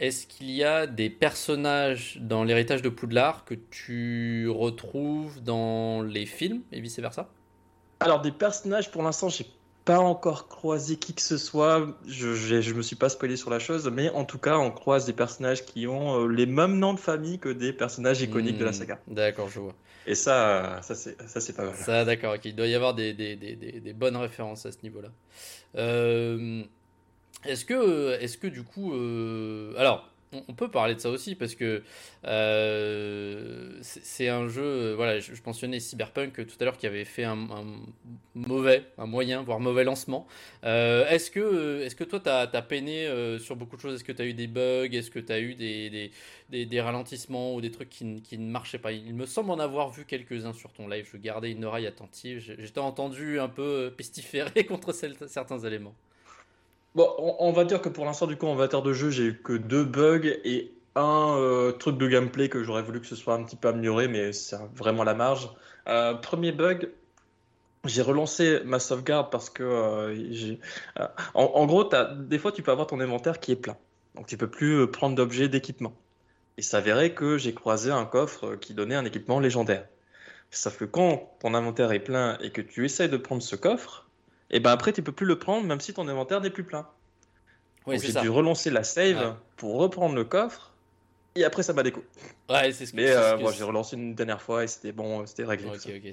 est-ce 0.00 0.26
qu'il 0.26 0.50
y 0.50 0.64
a 0.64 0.86
des 0.86 1.10
personnages 1.10 2.16
dans 2.22 2.42
l'héritage 2.42 2.80
de 2.80 2.88
Poudlard 2.88 3.44
que 3.44 3.54
tu 3.54 4.48
retrouves 4.48 5.42
dans 5.42 6.00
les 6.00 6.24
films 6.24 6.62
et 6.72 6.80
vice-versa? 6.80 7.28
Alors, 8.00 8.22
des 8.22 8.32
personnages, 8.32 8.90
pour 8.90 9.02
l'instant, 9.02 9.28
j'ai 9.28 9.44
pas 9.84 9.98
encore 9.98 10.48
croisé 10.48 10.96
qui 10.96 11.12
que 11.12 11.20
ce 11.20 11.36
soit. 11.36 11.86
Je, 12.06 12.32
je, 12.32 12.72
me 12.72 12.80
suis 12.80 12.96
pas 12.96 13.10
spoilé 13.10 13.36
sur 13.36 13.50
la 13.50 13.58
chose, 13.58 13.90
mais 13.92 14.08
en 14.08 14.24
tout 14.24 14.38
cas, 14.38 14.56
on 14.56 14.70
croise 14.70 15.04
des 15.04 15.12
personnages 15.12 15.66
qui 15.66 15.86
ont 15.86 16.22
euh, 16.22 16.28
les 16.28 16.46
mêmes 16.46 16.78
noms 16.78 16.94
de 16.94 17.00
famille 17.00 17.38
que 17.38 17.50
des 17.50 17.74
personnages 17.74 18.22
iconiques 18.22 18.56
de 18.56 18.64
la 18.64 18.70
hmm, 18.70 18.74
saga. 18.74 18.98
D'accord, 19.06 19.50
je 19.50 19.60
vois. 19.60 19.74
Et 20.06 20.14
ça, 20.14 20.80
ça 20.82 20.94
c'est 20.94 21.52
pas 21.56 21.64
mal. 21.64 21.74
Ça, 21.74 22.04
d'accord. 22.04 22.36
Il 22.44 22.54
doit 22.54 22.66
y 22.66 22.74
avoir 22.74 22.94
des, 22.94 23.94
bonnes 23.94 24.16
références 24.16 24.66
à 24.66 24.72
ce 24.72 24.78
niveau-là. 24.82 25.10
Euh, 25.76 26.62
est-ce 27.44 27.64
que, 27.64 28.18
est-ce 28.20 28.36
que 28.36 28.46
du 28.46 28.62
coup, 28.62 28.92
euh, 28.94 29.74
alors, 29.78 30.09
on, 30.32 30.54
peut 30.54 30.70
parler 30.70 30.94
de 30.94 31.00
ça 31.00 31.10
aussi 31.10 31.34
parce 31.34 31.54
que 31.54 31.82
euh, 32.24 33.78
c'est 33.82 34.28
un 34.28 34.48
jeu. 34.48 34.94
Voilà, 34.94 35.18
je, 35.18 35.32
mentionnais 35.44 35.80
Cyberpunk 35.80 36.46
tout 36.46 36.56
à 36.60 36.64
l'heure 36.64 36.76
qui 36.76 36.86
avait 36.86 37.04
fait 37.04 37.24
un, 37.24 37.36
mauvais, 38.34 38.84
un 38.98 39.06
moyen, 39.06 39.42
voire 39.42 39.60
mauvais 39.60 39.84
lancement. 39.84 40.26
Euh, 40.64 41.08
est-ce 41.08 41.30
que, 41.30 41.82
est-ce 41.82 41.96
que 41.96 42.04
toi, 42.04 42.20
tu 42.20 42.28
as, 42.28 42.62
peiné 42.62 43.08
sur 43.38 43.56
beaucoup 43.56 43.76
de 43.76 43.80
choses? 43.80 43.94
Est-ce 43.94 44.04
que 44.04 44.12
tu 44.12 44.22
as 44.22 44.26
eu 44.26 44.34
des 44.34 44.46
bugs? 44.46 44.90
Est-ce 44.92 45.10
que 45.10 45.18
tu 45.18 45.32
as 45.32 45.40
eu 45.40 45.54
des, 45.54 46.10
des, 46.50 46.66
des, 46.66 46.80
ralentissements 46.80 47.54
ou 47.54 47.60
des 47.60 47.70
trucs 47.70 47.90
qui, 47.90 48.22
qui, 48.22 48.38
ne 48.38 48.50
marchaient 48.50 48.78
pas? 48.78 48.92
Il 48.92 49.14
me 49.14 49.26
semble 49.26 49.50
en 49.50 49.58
avoir 49.58 49.90
vu 49.90 50.04
quelques-uns 50.04 50.52
sur 50.52 50.72
ton 50.72 50.88
live. 50.88 51.08
Je 51.12 51.16
gardais 51.16 51.50
une 51.50 51.64
oreille 51.64 51.86
attentive. 51.86 52.38
J'étais 52.58 52.78
entendu 52.78 53.40
un 53.40 53.48
peu 53.48 53.92
pestiférer 53.96 54.64
contre 54.68 54.92
certains 54.92 55.58
éléments. 55.58 55.94
Bon, 56.94 57.36
on, 57.38 57.52
va 57.52 57.64
dire 57.64 57.80
que 57.80 57.88
pour 57.88 58.04
l'instant, 58.04 58.26
du 58.26 58.36
coup, 58.36 58.46
en 58.46 58.56
matière 58.56 58.82
de 58.82 58.92
jeu, 58.92 59.10
j'ai 59.10 59.24
eu 59.24 59.40
que 59.40 59.52
deux 59.52 59.84
bugs 59.84 60.26
et 60.44 60.72
un 60.96 61.36
euh, 61.38 61.70
truc 61.70 61.98
de 61.98 62.08
gameplay 62.08 62.48
que 62.48 62.64
j'aurais 62.64 62.82
voulu 62.82 63.00
que 63.00 63.06
ce 63.06 63.14
soit 63.14 63.34
un 63.34 63.44
petit 63.44 63.54
peu 63.54 63.68
amélioré, 63.68 64.08
mais 64.08 64.32
c'est 64.32 64.56
vraiment 64.74 65.04
la 65.04 65.14
marge. 65.14 65.50
Euh, 65.86 66.14
premier 66.14 66.50
bug, 66.50 66.90
j'ai 67.84 68.02
relancé 68.02 68.60
ma 68.64 68.80
sauvegarde 68.80 69.30
parce 69.30 69.50
que 69.50 69.62
euh. 69.62 70.56
En, 71.34 71.66
gros, 71.66 71.88
des 72.18 72.38
fois, 72.38 72.50
tu 72.50 72.62
peux 72.62 72.72
avoir 72.72 72.88
ton 72.88 72.98
inventaire 72.98 73.38
qui 73.38 73.52
est 73.52 73.56
plein. 73.56 73.76
Donc, 74.16 74.26
tu 74.26 74.36
peux 74.36 74.50
plus 74.50 74.90
prendre 74.90 75.14
d'objets 75.14 75.48
d'équipement. 75.48 75.92
Il 76.58 76.64
s'avérait 76.64 77.14
que 77.14 77.38
j'ai 77.38 77.54
croisé 77.54 77.92
un 77.92 78.04
coffre 78.04 78.56
qui 78.56 78.74
donnait 78.74 78.96
un 78.96 79.04
équipement 79.04 79.38
légendaire. 79.38 79.86
Sauf 80.50 80.76
que 80.76 80.84
quand 80.84 81.30
ton 81.38 81.54
inventaire 81.54 81.92
est 81.92 82.00
plein 82.00 82.36
et 82.40 82.50
que 82.50 82.60
tu 82.60 82.84
essayes 82.84 83.08
de 83.08 83.16
prendre 83.16 83.42
ce 83.42 83.54
coffre, 83.54 84.09
et 84.50 84.60
ben 84.60 84.70
après 84.70 84.92
tu 84.92 85.02
peux 85.02 85.12
plus 85.12 85.26
le 85.26 85.38
prendre 85.38 85.66
même 85.66 85.80
si 85.80 85.92
ton 85.92 86.06
inventaire 86.08 86.40
n'est 86.40 86.50
plus 86.50 86.64
plein. 86.64 86.86
Oui, 87.86 87.98
j'ai 87.98 88.12
dû 88.20 88.28
relancer 88.28 88.70
la 88.70 88.84
save 88.84 89.36
pour 89.56 89.78
reprendre 89.78 90.14
le 90.14 90.24
coffre 90.24 90.72
et 91.36 91.44
après 91.44 91.62
ça 91.62 91.72
m'a 91.72 91.82
déco. 91.82 92.02
Ouais, 92.48 92.72
c'est 92.72 92.86
ce 92.86 92.92
que 92.92 92.96
Mais 92.96 93.10
euh, 93.10 93.38
moi 93.38 93.52
j'ai 93.52 93.62
relancé 93.62 93.96
une 93.96 94.14
dernière 94.14 94.42
fois 94.42 94.64
et 94.64 94.66
c'était 94.66 94.92
bon, 94.92 95.24
c'était 95.26 95.44
réglé. 95.44 95.70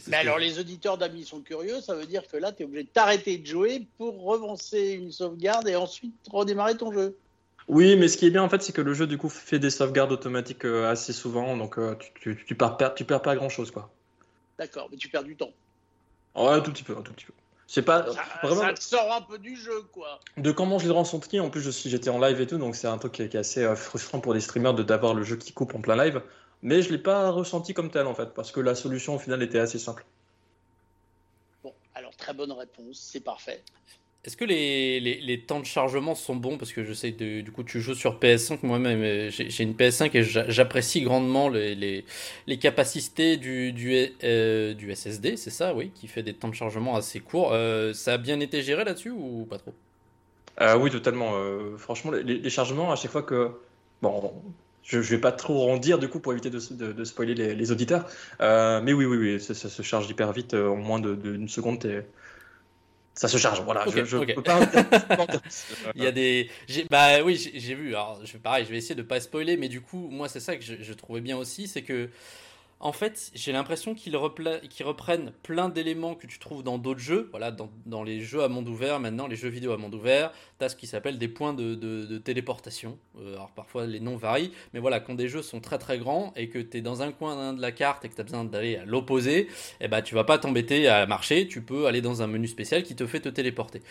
Mais 0.08 0.18
alors 0.18 0.38
les 0.38 0.60
auditeurs 0.60 0.98
d'amis 0.98 1.26
sont 1.26 1.42
curieux, 1.42 1.82
ça 1.82 1.96
veut 1.96 2.06
dire 2.06 2.28
que 2.28 2.38
là 2.38 2.52
tu 2.52 2.64
es 2.64 2.66
obligé 2.66 2.84
de 2.84 2.90
t'arrêter 2.90 3.38
de 3.38 3.46
jouer 3.46 3.88
pour 3.98 4.24
relancer 4.24 4.92
une 4.92 5.12
sauvegarde 5.12 5.68
et 5.68 5.76
ensuite 5.76 6.14
redémarrer 6.32 6.78
ton 6.78 6.92
jeu. 6.92 7.18
Oui, 7.68 7.98
mais 7.98 8.08
ce 8.08 8.16
qui 8.16 8.26
est 8.26 8.30
bien 8.30 8.44
en 8.44 8.50
fait, 8.50 8.62
c'est 8.62 8.72
que 8.72 8.82
le 8.82 8.94
jeu 8.94 9.08
du 9.08 9.18
coup 9.18 9.28
fait 9.28 9.60
des 9.60 9.72
sauvegardes 9.72 10.12
automatiques 10.12 10.64
euh, 10.64 10.90
assez 10.90 11.12
souvent, 11.12 11.58
donc 11.58 11.78
euh, 11.78 11.96
tu, 11.96 12.36
tu, 12.36 12.46
tu, 12.46 12.56
perds, 12.56 12.96
tu 12.96 13.04
perds 13.04 13.22
pas 13.22 13.36
grand 13.36 13.50
chose 13.50 13.72
quoi. 13.72 13.92
D'accord, 14.58 14.88
mais 14.90 14.98
tu 14.98 15.10
perds 15.10 15.24
du 15.24 15.36
temps. 15.36 15.52
Ouais, 16.36 16.50
un 16.50 16.62
tout 16.62 16.72
petit 16.72 16.84
peu, 16.84 16.96
un 16.96 17.02
tout 17.02 17.12
petit 17.12 17.26
peu. 17.26 17.34
C'est 17.68 17.82
pas 17.82 18.12
ça, 18.14 18.24
vraiment. 18.44 18.62
Ça 18.62 18.76
sort 18.78 19.14
un 19.14 19.22
peu 19.22 19.38
du 19.38 19.56
jeu, 19.58 19.82
quoi. 19.92 20.22
De 20.38 20.52
comment 20.52 20.80
je 20.80 20.86
l'ai 20.86 20.94
ressenti. 20.94 21.42
En 21.42 21.50
plus, 21.50 21.62
je 21.62 21.90
j'étais 21.90 22.10
en 22.10 22.20
live 22.20 22.40
et 22.40 22.48
tout, 22.48 22.58
donc 22.58 22.78
c'est 22.78 22.88
un 22.88 22.98
truc 22.98 23.12
qui 23.12 23.24
est, 23.24 23.36
assez 23.36 23.64
euh, 23.64 23.76
frustrant 23.76 24.22
pour 24.22 24.34
des 24.34 24.40
streamers 24.40 24.74
de 24.74 24.84
d'avoir 24.84 25.14
le 25.14 25.24
jeu 25.24 25.36
qui 25.36 25.52
coupe 25.52 25.76
en 25.76 25.82
plein 25.82 25.98
live. 25.98 26.22
Mais 26.62 26.82
je 26.82 26.90
l'ai 26.90 26.98
pas 26.98 27.30
ressenti 27.30 27.74
comme 27.74 27.92
tel 27.92 28.08
en 28.08 28.16
fait, 28.16 28.34
parce 28.34 28.52
que 28.52 28.62
la 28.62 28.74
solution 28.74 29.16
au 29.16 29.20
final 29.20 29.44
était 29.44 29.60
assez 29.60 29.80
simple. 29.80 30.06
Bon, 31.62 31.74
alors 31.94 32.16
très 32.16 32.34
bonne 32.34 32.54
réponse, 32.54 33.00
c'est 33.00 33.20
parfait. 33.20 33.62
Est-ce 34.28 34.36
que 34.36 34.44
les, 34.44 35.00
les, 35.00 35.40
temps 35.40 35.62
de 35.62 35.66
chargement 35.66 36.14
sont 36.14 36.36
bons? 36.36 36.58
Parce 36.58 36.74
que 36.74 36.84
je 36.84 36.92
sais 36.92 37.14
que 37.14 37.40
du 37.40 37.50
coup 37.50 37.64
tu 37.64 37.80
joues 37.80 37.96
sur 37.96 38.20
PS5, 38.20 38.58
moi-même 38.62 39.02
euh, 39.02 39.30
j'ai 39.30 39.64
une 39.64 39.72
PS5 39.72 40.10
et 40.18 40.24
j'apprécie 40.24 41.00
grandement 41.00 41.48
les, 41.48 42.04
les, 42.46 42.58
capacités 42.58 43.38
du, 43.38 43.72
du, 43.72 43.96
euh, 44.26 44.74
du 44.74 44.94
SSD, 44.94 45.38
c'est 45.38 45.50
ça, 45.50 45.74
oui, 45.74 45.92
qui 45.96 46.08
fait 46.08 46.24
des 46.24 46.34
temps 46.34 46.50
de 46.50 46.56
chargement 46.56 46.98
assez 46.98 47.22
courts. 47.22 47.52
Euh, 47.54 47.94
ça 47.94 48.16
a 48.16 48.18
bien 48.18 48.42
été 48.42 48.62
géré 48.62 48.84
là-dessus 48.84 49.12
ou 49.12 49.48
pas 49.50 49.60
trop? 49.60 49.74
Oui, 50.78 50.92
totalement. 50.92 51.32
franchement, 51.78 52.12
les, 52.12 52.50
chargements, 52.50 52.92
à 52.92 52.98
chaque 52.98 53.12
fois 53.12 53.24
que... 53.24 53.52
Bon, 54.02 54.34
je 54.84 54.98
ne 54.98 55.04
vais 55.04 55.20
pas 55.20 55.32
trop 55.32 55.72
en 55.72 55.78
dire 55.78 56.00
du 56.00 56.10
coup 56.10 56.20
pour 56.20 56.34
éviter 56.34 56.50
de, 56.50 56.60
de, 56.92 57.04
spoiler 57.06 57.34
les, 57.34 57.72
auditeurs. 57.72 58.06
mais 58.42 58.92
oui, 58.92 59.06
oui, 59.06 59.18
oui, 59.18 59.40
ça, 59.40 59.54
se 59.54 59.82
charge 59.84 60.10
hyper 60.10 60.34
vite. 60.34 60.54
en 60.54 60.76
moins 60.76 61.00
d'une 61.00 61.48
seconde, 61.48 62.04
ça 63.18 63.28
se 63.28 63.38
charge. 63.38 63.62
Voilà, 63.62 63.84
je, 63.88 64.34
peux 64.34 64.44
pas. 64.44 64.60
Il 65.96 66.04
y 66.04 66.08
a 66.08 66.12
des. 66.12 66.50
Bah 66.90 67.24
oui, 67.24 67.52
j'ai 67.56 67.74
vu. 67.74 67.90
Alors, 67.90 68.20
je, 68.24 68.38
pareil, 68.38 68.66
je 68.66 68.70
vais 68.70 68.78
essayer 68.78 68.96
de 68.96 69.02
pas 69.02 69.20
spoiler, 69.20 69.58
mais 69.58 69.70
du 69.70 69.82
coup, 69.82 70.08
moi, 70.12 70.30
c'est 70.30 70.40
ça 70.40 70.56
que 70.56 70.64
je, 70.64 70.94
trouvais 70.94 71.22
bien 71.22 71.36
aussi, 71.36 71.68
c'est 71.68 71.82
que 71.82 72.10
en 72.80 72.92
fait, 72.92 73.32
j'ai 73.34 73.52
l'impression 73.52 73.96
qu'ils 73.96 74.16
reprennent 74.16 75.32
plein 75.42 75.68
d'éléments 75.70 76.14
que 76.14 76.28
tu 76.28 76.38
trouves 76.38 76.62
dans 76.62 76.78
d'autres 76.78 77.00
jeux. 77.00 77.28
Voilà, 77.32 77.52
dans, 77.52 78.04
les 78.04 78.22
jeux 78.22 78.44
à 78.44 78.50
monde 78.50 78.70
ouvert, 78.70 79.00
maintenant, 79.00 79.26
les 79.26 79.36
jeux 79.36 79.50
vidéo 79.50 79.72
à 79.72 79.78
monde 79.78 79.96
ouvert, 79.96 80.32
tu 80.60 80.66
as 80.66 80.70
ce 80.70 80.76
qui 80.76 80.86
s'appelle 80.86 81.18
des 81.18 81.28
points 81.28 81.54
de, 81.54 82.18
téléportation. 82.20 83.00
Euh, 83.20 83.34
alors 83.34 83.50
parfois, 83.52 83.88
les 83.88 84.00
noms 84.00 84.16
varient, 84.16 84.52
mais 84.74 84.80
voilà, 84.80 85.00
quand 85.00 85.16
des 85.16 85.28
jeux 85.28 85.42
sont 85.42 85.60
très 85.60 85.80
très 85.80 85.98
grands 85.98 86.34
et 86.36 86.50
que 86.50 86.60
tu 86.60 86.78
es 86.78 86.82
dans 86.82 87.02
un 87.02 87.12
coin 87.12 87.54
de 87.54 87.62
la 87.62 87.72
carte 87.72 88.06
et 88.06 88.10
que 88.10 88.16
tu 88.16 88.22
as 88.22 88.24
besoin 88.24 88.44
d'aller 88.44 88.78
à 88.78 88.86
l'opposé, 88.86 89.48
eh 89.82 89.88
ben, 89.88 90.04
tu 90.04 90.14
vas 90.14 90.24
pas 90.24 90.38
t'embêter 90.38 90.88
à 90.88 91.08
marcher, 91.08 91.48
tu 91.48 91.62
peux 91.62 91.88
aller 91.88 92.02
dans 92.02 92.22
un 92.22 92.28
menu 92.28 92.48
spécial 92.48 92.84
qui 92.84 92.96
te 92.96 93.08
fait 93.08 93.22
te 93.22 93.30
téléporter. 93.30 93.82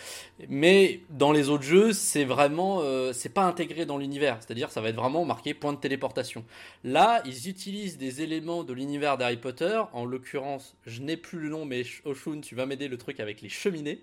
Mais 0.48 1.00
dans 1.10 1.32
les 1.32 1.48
autres 1.48 1.64
jeux, 1.64 1.92
c'est 1.92 2.24
vraiment, 2.24 2.80
euh, 2.82 3.12
c'est 3.12 3.34
pas 3.34 3.44
intégré 3.44 3.84
dans 3.84 3.98
l'univers, 3.98 4.38
c'est-à-dire 4.40 4.70
ça 4.70 4.80
va 4.80 4.90
être 4.90 4.96
vraiment 4.96 5.24
marqué 5.24 5.54
point 5.54 5.72
de 5.72 5.78
téléportation. 5.78 6.44
Là, 6.84 7.22
ils 7.24 7.48
utilisent 7.48 7.98
des 7.98 8.22
éléments 8.22 8.62
de 8.62 8.75
l'univers 8.76 9.18
d'Harry 9.18 9.38
Potter. 9.38 9.80
En 9.92 10.04
l'occurrence, 10.04 10.76
je 10.87 11.00
n'ai 11.00 11.16
plus 11.16 11.40
le 11.40 11.49
nom, 11.49 11.64
mais 11.64 11.83
Oshun, 12.04 12.40
tu 12.40 12.54
vas 12.54 12.66
m'aider 12.66 12.88
le 12.88 12.99
truc 12.99 13.18
avec 13.18 13.40
les 13.40 13.49
cheminées. 13.49 14.02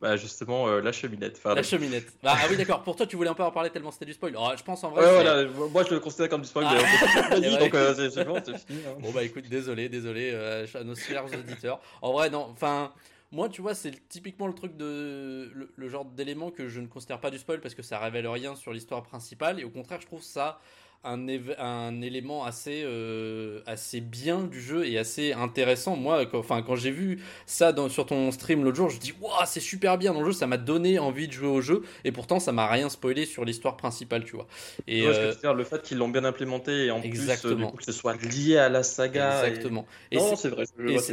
bah 0.00 0.16
justement, 0.16 0.68
euh, 0.68 0.80
la 0.80 0.92
cheminette. 0.92 1.40
la 1.44 1.62
cheminette. 1.62 2.12
Bah, 2.22 2.34
ah 2.36 2.46
oui, 2.48 2.56
d'accord. 2.56 2.82
Pour 2.82 2.96
toi, 2.96 3.06
tu 3.06 3.16
voulais 3.16 3.28
un 3.28 3.34
peu 3.34 3.42
en 3.42 3.50
parler 3.50 3.70
tellement 3.70 3.90
c'était 3.90 4.06
du 4.06 4.14
spoil. 4.14 4.32
Alors, 4.32 4.56
je 4.56 4.64
pense 4.64 4.82
en 4.84 4.90
vrai. 4.90 5.04
Ouais, 5.04 5.12
voilà. 5.12 5.50
Moi, 5.50 5.84
je 5.84 5.94
le 5.94 6.00
considère 6.00 6.28
comme 6.28 6.42
du 6.42 6.48
spoil. 6.48 6.66
Ah. 6.68 7.38
donc, 7.58 7.74
euh, 7.74 8.10
c'est 8.10 8.24
bon, 8.24 8.40
c'est 8.44 8.56
fini. 8.58 8.80
Hein. 8.86 8.96
Bon, 9.00 9.10
bah 9.10 9.24
écoute, 9.24 9.48
désolé, 9.48 9.88
désolé 9.88 10.30
euh, 10.32 10.66
à 10.74 10.84
nos 10.84 10.94
chers 10.94 11.26
auditeurs. 11.26 11.80
En 12.00 12.12
vrai, 12.12 12.30
non. 12.30 12.48
Enfin. 12.50 12.92
Moi, 13.32 13.48
tu 13.48 13.62
vois, 13.62 13.76
c'est 13.76 13.92
typiquement 14.08 14.48
le 14.48 14.54
truc 14.54 14.76
de. 14.76 15.52
Le, 15.54 15.70
le 15.76 15.88
genre 15.88 16.04
d'élément 16.04 16.50
que 16.50 16.66
je 16.68 16.80
ne 16.80 16.88
considère 16.88 17.20
pas 17.20 17.30
du 17.30 17.38
spoil 17.38 17.60
parce 17.60 17.76
que 17.76 17.82
ça 17.82 18.00
révèle 18.00 18.26
rien 18.26 18.56
sur 18.56 18.72
l'histoire 18.72 19.04
principale. 19.04 19.60
Et 19.60 19.64
au 19.64 19.70
contraire, 19.70 20.00
je 20.00 20.06
trouve 20.06 20.22
ça 20.22 20.58
un, 21.02 21.26
un 21.58 22.02
élément 22.02 22.44
assez, 22.44 22.82
euh, 22.84 23.60
assez 23.66 24.00
bien 24.00 24.42
du 24.42 24.60
jeu 24.60 24.86
et 24.86 24.98
assez 24.98 25.32
intéressant. 25.32 25.96
Moi, 25.96 26.26
quand, 26.26 26.38
enfin, 26.38 26.62
quand 26.62 26.76
j'ai 26.76 26.90
vu 26.90 27.20
ça 27.46 27.72
dans, 27.72 27.88
sur 27.88 28.06
ton 28.06 28.30
stream 28.32 28.64
l'autre 28.64 28.76
jour, 28.76 28.90
je 28.90 28.98
dis 28.98 29.14
waouh, 29.20 29.32
c'est 29.46 29.60
super 29.60 29.96
bien 29.96 30.12
dans 30.12 30.20
le 30.20 30.26
jeu, 30.26 30.32
ça 30.32 30.46
m'a 30.46 30.58
donné 30.58 30.98
envie 30.98 31.26
de 31.26 31.32
jouer 31.32 31.48
au 31.48 31.60
jeu 31.62 31.82
et 32.04 32.12
pourtant 32.12 32.38
ça 32.38 32.52
m'a 32.52 32.68
rien 32.68 32.88
spoilé 32.90 33.24
sur 33.24 33.44
l'histoire 33.44 33.76
principale, 33.76 34.24
tu 34.24 34.36
vois. 34.36 34.46
Et 34.86 35.06
euh, 35.06 35.32
le 35.54 35.64
fait 35.64 35.82
qu'ils 35.82 35.98
l'ont 35.98 36.08
bien 36.08 36.24
implémenté 36.24 36.86
et 36.86 36.90
en 36.90 37.00
plus 37.00 37.28
euh, 37.28 37.66
que 37.76 37.84
ce 37.84 37.92
soit 37.92 38.22
lié 38.22 38.58
à 38.58 38.68
la 38.68 38.82
saga. 38.82 39.46
Exactement. 39.46 39.86
Et... 40.10 40.18
Non, 40.18 40.36
c'est 40.36 40.50
vrai. 40.50 40.64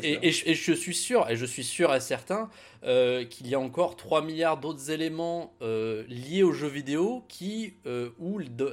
et, 0.04 0.30
et, 0.30 0.54
je 0.54 0.74
suis 0.74 0.96
sûr, 0.96 1.30
et 1.30 1.36
je 1.38 1.46
suis 1.46 1.64
sûr 1.64 1.94
et 1.96 2.02
certain 2.02 2.50
euh, 2.84 3.26
qu'il 3.26 3.48
y 3.48 3.56
a 3.56 3.60
encore 3.60 3.96
3 3.96 4.22
milliards 4.22 4.58
d'autres 4.58 4.92
éléments 4.92 5.54
euh, 5.62 6.04
liés 6.08 6.44
aux 6.44 6.52
jeux 6.52 6.68
vidéo 6.68 7.24
qui, 7.28 7.74
euh, 7.86 8.10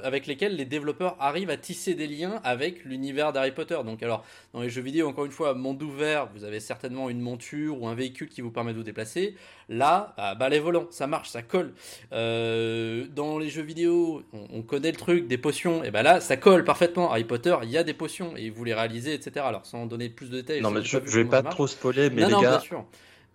avec 0.03 0.27
lesquels 0.27 0.55
les 0.55 0.65
développeurs 0.65 1.15
arrivent 1.19 1.49
à 1.49 1.57
tisser 1.57 1.95
des 1.95 2.07
liens 2.07 2.39
avec 2.43 2.85
l'univers 2.85 3.33
d'Harry 3.33 3.51
Potter. 3.51 3.77
Donc 3.83 4.03
alors, 4.03 4.23
dans 4.53 4.61
les 4.61 4.69
jeux 4.69 4.81
vidéo, 4.81 5.07
encore 5.07 5.25
une 5.25 5.31
fois, 5.31 5.53
monde 5.53 5.81
ouvert, 5.81 6.29
vous 6.35 6.43
avez 6.43 6.59
certainement 6.59 7.09
une 7.09 7.19
monture 7.19 7.81
ou 7.81 7.87
un 7.87 7.95
véhicule 7.95 8.29
qui 8.29 8.41
vous 8.41 8.51
permet 8.51 8.73
de 8.73 8.77
vous 8.77 8.83
déplacer. 8.83 9.35
Là, 9.69 10.13
bah, 10.39 10.49
les 10.49 10.59
volants, 10.59 10.87
ça 10.91 11.07
marche, 11.07 11.29
ça 11.29 11.41
colle. 11.41 11.73
dans 12.11 13.39
les 13.39 13.49
jeux 13.49 13.63
vidéo, 13.63 14.23
on, 14.33 14.61
connaît 14.61 14.91
le 14.91 14.97
truc, 14.97 15.27
des 15.27 15.39
potions, 15.39 15.83
et 15.83 15.89
ben 15.89 16.03
là, 16.03 16.19
ça 16.19 16.37
colle 16.37 16.63
parfaitement. 16.63 17.11
Harry 17.11 17.23
Potter, 17.23 17.55
il 17.63 17.69
y 17.69 17.77
a 17.77 17.83
des 17.83 17.93
potions 17.93 18.35
et 18.37 18.49
vous 18.51 18.63
les 18.63 18.73
réalisez, 18.73 19.13
etc. 19.13 19.45
Alors, 19.47 19.65
sans 19.65 19.87
donner 19.87 20.09
plus 20.09 20.29
de 20.29 20.37
détails. 20.37 20.61
Non, 20.61 20.71
mais 20.71 20.83
je, 20.83 20.97
vais 20.97 21.25
pas 21.25 21.41
trop 21.41 21.65
spoiler, 21.67 22.09
mais 22.11 22.25
les 22.25 22.31
gars. 22.31 22.39
Bien 22.39 22.59
sûr. 22.59 22.85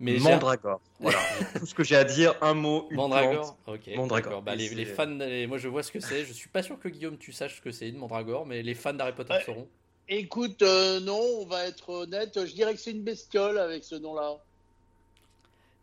Mais 0.00 0.18
Mandragore. 0.18 0.80
Voilà. 0.98 1.18
Tout 1.58 1.66
ce 1.66 1.74
que 1.74 1.84
j'ai 1.84 1.96
à 1.96 2.04
dire, 2.04 2.34
un 2.40 2.54
mot, 2.54 2.86
une 2.90 2.96
Mandragore. 2.96 3.56
Ok. 3.66 3.90
Mandragore. 3.94 4.40
Bah, 4.40 4.54
les, 4.54 4.86
fans, 4.86 5.06
moi 5.06 5.58
je 5.58 5.68
vois 5.68 5.82
ce 5.82 5.92
que 5.92 6.00
c'est. 6.00 6.24
Je 6.24 6.32
suis 6.32 6.48
pas 6.48 6.62
sûr 6.62 6.78
que 6.80 6.88
Guillaume 6.88 7.18
tu 7.18 7.32
saches 7.32 7.56
ce 7.56 7.60
que 7.60 7.70
c'est 7.70 7.88
une 7.88 7.98
Mandragore, 7.98 8.46
mais 8.46 8.62
les 8.62 8.74
fans 8.74 8.94
d'Harry 8.94 9.12
Potter 9.12 9.34
sauront. 9.44 9.68
Écoute, 10.08 10.62
euh, 10.62 10.98
non, 11.00 11.20
on 11.38 11.46
va 11.46 11.66
être 11.66 11.88
honnête. 11.90 12.32
Je 12.34 12.52
dirais 12.52 12.74
que 12.74 12.80
c'est 12.80 12.90
une 12.90 13.02
bestiole 13.02 13.58
avec 13.58 13.84
ce 13.84 13.94
nom-là. 13.94 14.38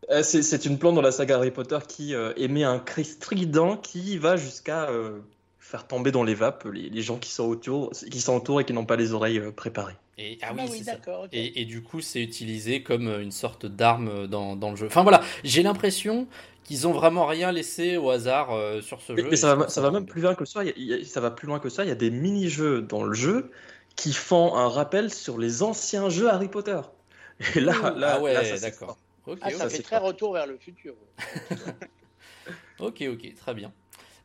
Euh, 0.10 0.24
c'est 0.24 0.66
une 0.66 0.78
plante 0.78 0.96
dans 0.96 1.02
la 1.02 1.12
saga 1.12 1.36
Harry 1.38 1.52
Potter 1.52 1.78
qui 1.88 2.14
euh, 2.14 2.34
émet 2.36 2.64
un 2.64 2.80
cri 2.80 3.06
strident 3.06 3.78
qui 3.78 4.18
va 4.18 4.36
jusqu'à 4.36 4.90
faire 5.68 5.86
tomber 5.86 6.12
dans 6.12 6.24
les 6.24 6.34
vapes 6.34 6.66
les, 6.72 7.02
gens 7.02 7.18
qui 7.18 7.30
sont 7.30 7.44
autour, 7.44 7.92
qui 7.92 8.22
sont 8.22 8.36
autour 8.36 8.62
et 8.62 8.66
qui 8.66 8.72
n'ont 8.72 8.86
pas 8.86 8.96
les 8.96 9.12
oreilles 9.12 9.42
préparées. 9.52 9.96
Et, 10.18 10.38
ah, 10.42 10.54
ah 10.58 10.66
oui, 10.70 10.84
et, 11.34 11.66
du 11.66 11.84
coup, 11.84 12.00
c'est 12.00 12.22
utilisé 12.22 12.84
comme 12.84 13.08
une 13.08 13.32
sorte 13.32 13.66
d'arme 13.66 14.28
dans, 14.28 14.56
dans, 14.56 14.72
le 14.72 14.78
jeu. 14.78 14.88
Enfin 14.88 15.04
voilà, 15.04 15.22
j'ai 15.44 15.64
l'impression 15.64 16.26
qu'ils 16.64 16.88
ont 16.88 16.94
vraiment 16.94 17.26
rien 17.26 17.52
laissé 17.52 17.98
au 17.98 18.10
hasard 18.10 18.52
euh, 18.52 18.82
sur 18.82 19.02
ce 19.02 19.16
jeu. 19.18 19.28
Mais 19.30 19.36
ça, 19.36 19.56
va, 19.56 19.68
ça 19.68 19.82
va, 19.82 19.92
même 19.92 20.06
plus 20.06 20.22
loin 20.22 20.36
que 20.36 20.46
ça. 20.46 20.62
ça 21.04 21.20
va 21.20 21.32
plus 21.32 21.48
loin 21.48 21.60
que 21.60 21.70
ça. 21.70 21.84
Il 21.84 21.90
y 21.90 21.92
a 21.92 21.96
des 21.96 22.12
mini-jeux 22.12 22.82
dans 22.82 23.04
le 23.04 23.14
jeu 23.14 23.52
qui 23.98 24.14
font 24.14 24.56
un 24.56 24.70
rappel 24.70 25.14
sur 25.14 25.38
les 25.38 25.64
anciens 25.64 26.10
jeux 26.10 26.30
Harry 26.30 26.48
Potter. 26.48 26.80
Et 27.56 27.60
là, 27.60 27.94
là, 27.98 28.16
ah 28.16 28.22
ouais, 28.22 28.60
d'accord. 28.60 28.98
ah, 29.42 29.52
ça, 29.52 29.70
fait 29.70 29.84
très 29.84 29.98
retour 29.98 30.32
vers 30.32 30.48
le 30.48 30.58
futur. 30.58 30.94
ok, 32.80 33.04
ok, 33.12 33.36
très 33.36 33.54
bien. 33.54 33.74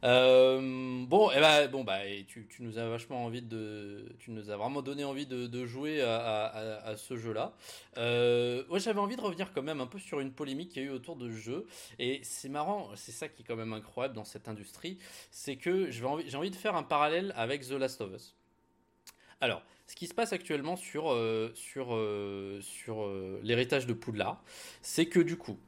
Euh, 0.05 1.05
bon, 1.07 1.31
et 1.31 1.35
eh 1.37 1.41
ben, 1.41 1.69
bon, 1.69 1.85
bah, 1.85 2.01
tu, 2.27 2.49
nous 2.61 2.79
as 2.79 2.89
vachement 2.89 3.25
envie 3.25 3.43
de, 3.43 4.05
tu 4.19 4.33
nous 4.33 4.51
as 4.51 4.57
vraiment 4.57 4.83
donné 4.83 5.05
envie 5.05 5.27
de, 5.27 5.67
jouer 5.67 6.03
à, 6.03 6.95
ce 6.97 7.17
jeu-là. 7.17 7.53
Euh, 7.99 8.65
j'avais 8.79 8.99
envie 8.99 9.17
de 9.17 9.21
revenir 9.21 9.53
quand 9.53 9.63
même 9.63 9.81
un 9.81 9.87
peu 9.87 9.99
sur 9.99 10.21
une 10.21 10.33
polémique 10.33 10.71
qu'il 10.71 10.83
y 10.83 10.87
a 10.87 10.89
eu 10.89 10.93
autour 10.93 11.17
de 11.17 11.31
ce 11.31 11.37
jeu. 11.37 11.67
Et 11.99 12.21
c'est 12.25 12.49
marrant, 12.49 12.91
c'est 12.97 13.13
ça 13.13 13.29
qui 13.29 13.43
est 13.43 13.45
quand 13.45 13.57
même 13.57 13.73
incroyable 13.73 14.15
dans 14.15 14.25
cette 14.25 14.49
industrie, 14.49 14.99
c'est 15.31 15.57
que 15.57 15.91
j'ai 15.91 16.05
envie, 16.05 16.51
de 16.51 16.57
faire 16.57 16.75
un 16.75 16.83
parallèle 16.83 17.33
avec 17.37 17.67
The 17.67 17.73
Last 17.73 18.01
of 18.01 18.13
Us. 18.13 18.35
Alors, 19.41 19.63
ce 19.87 19.97
qui 19.97 20.07
se 20.07 20.15
passe 20.15 20.33
actuellement 20.33 20.77
sur, 20.77 21.13
euh, 21.13 21.53
sur, 21.55 21.99
sur 22.61 23.09
l'héritage 23.43 23.87
de 23.87 23.93
Poudlard, 23.93 24.43
c'est 24.81 25.07
que 25.07 25.21
du 25.21 25.37
coup, 25.37 25.59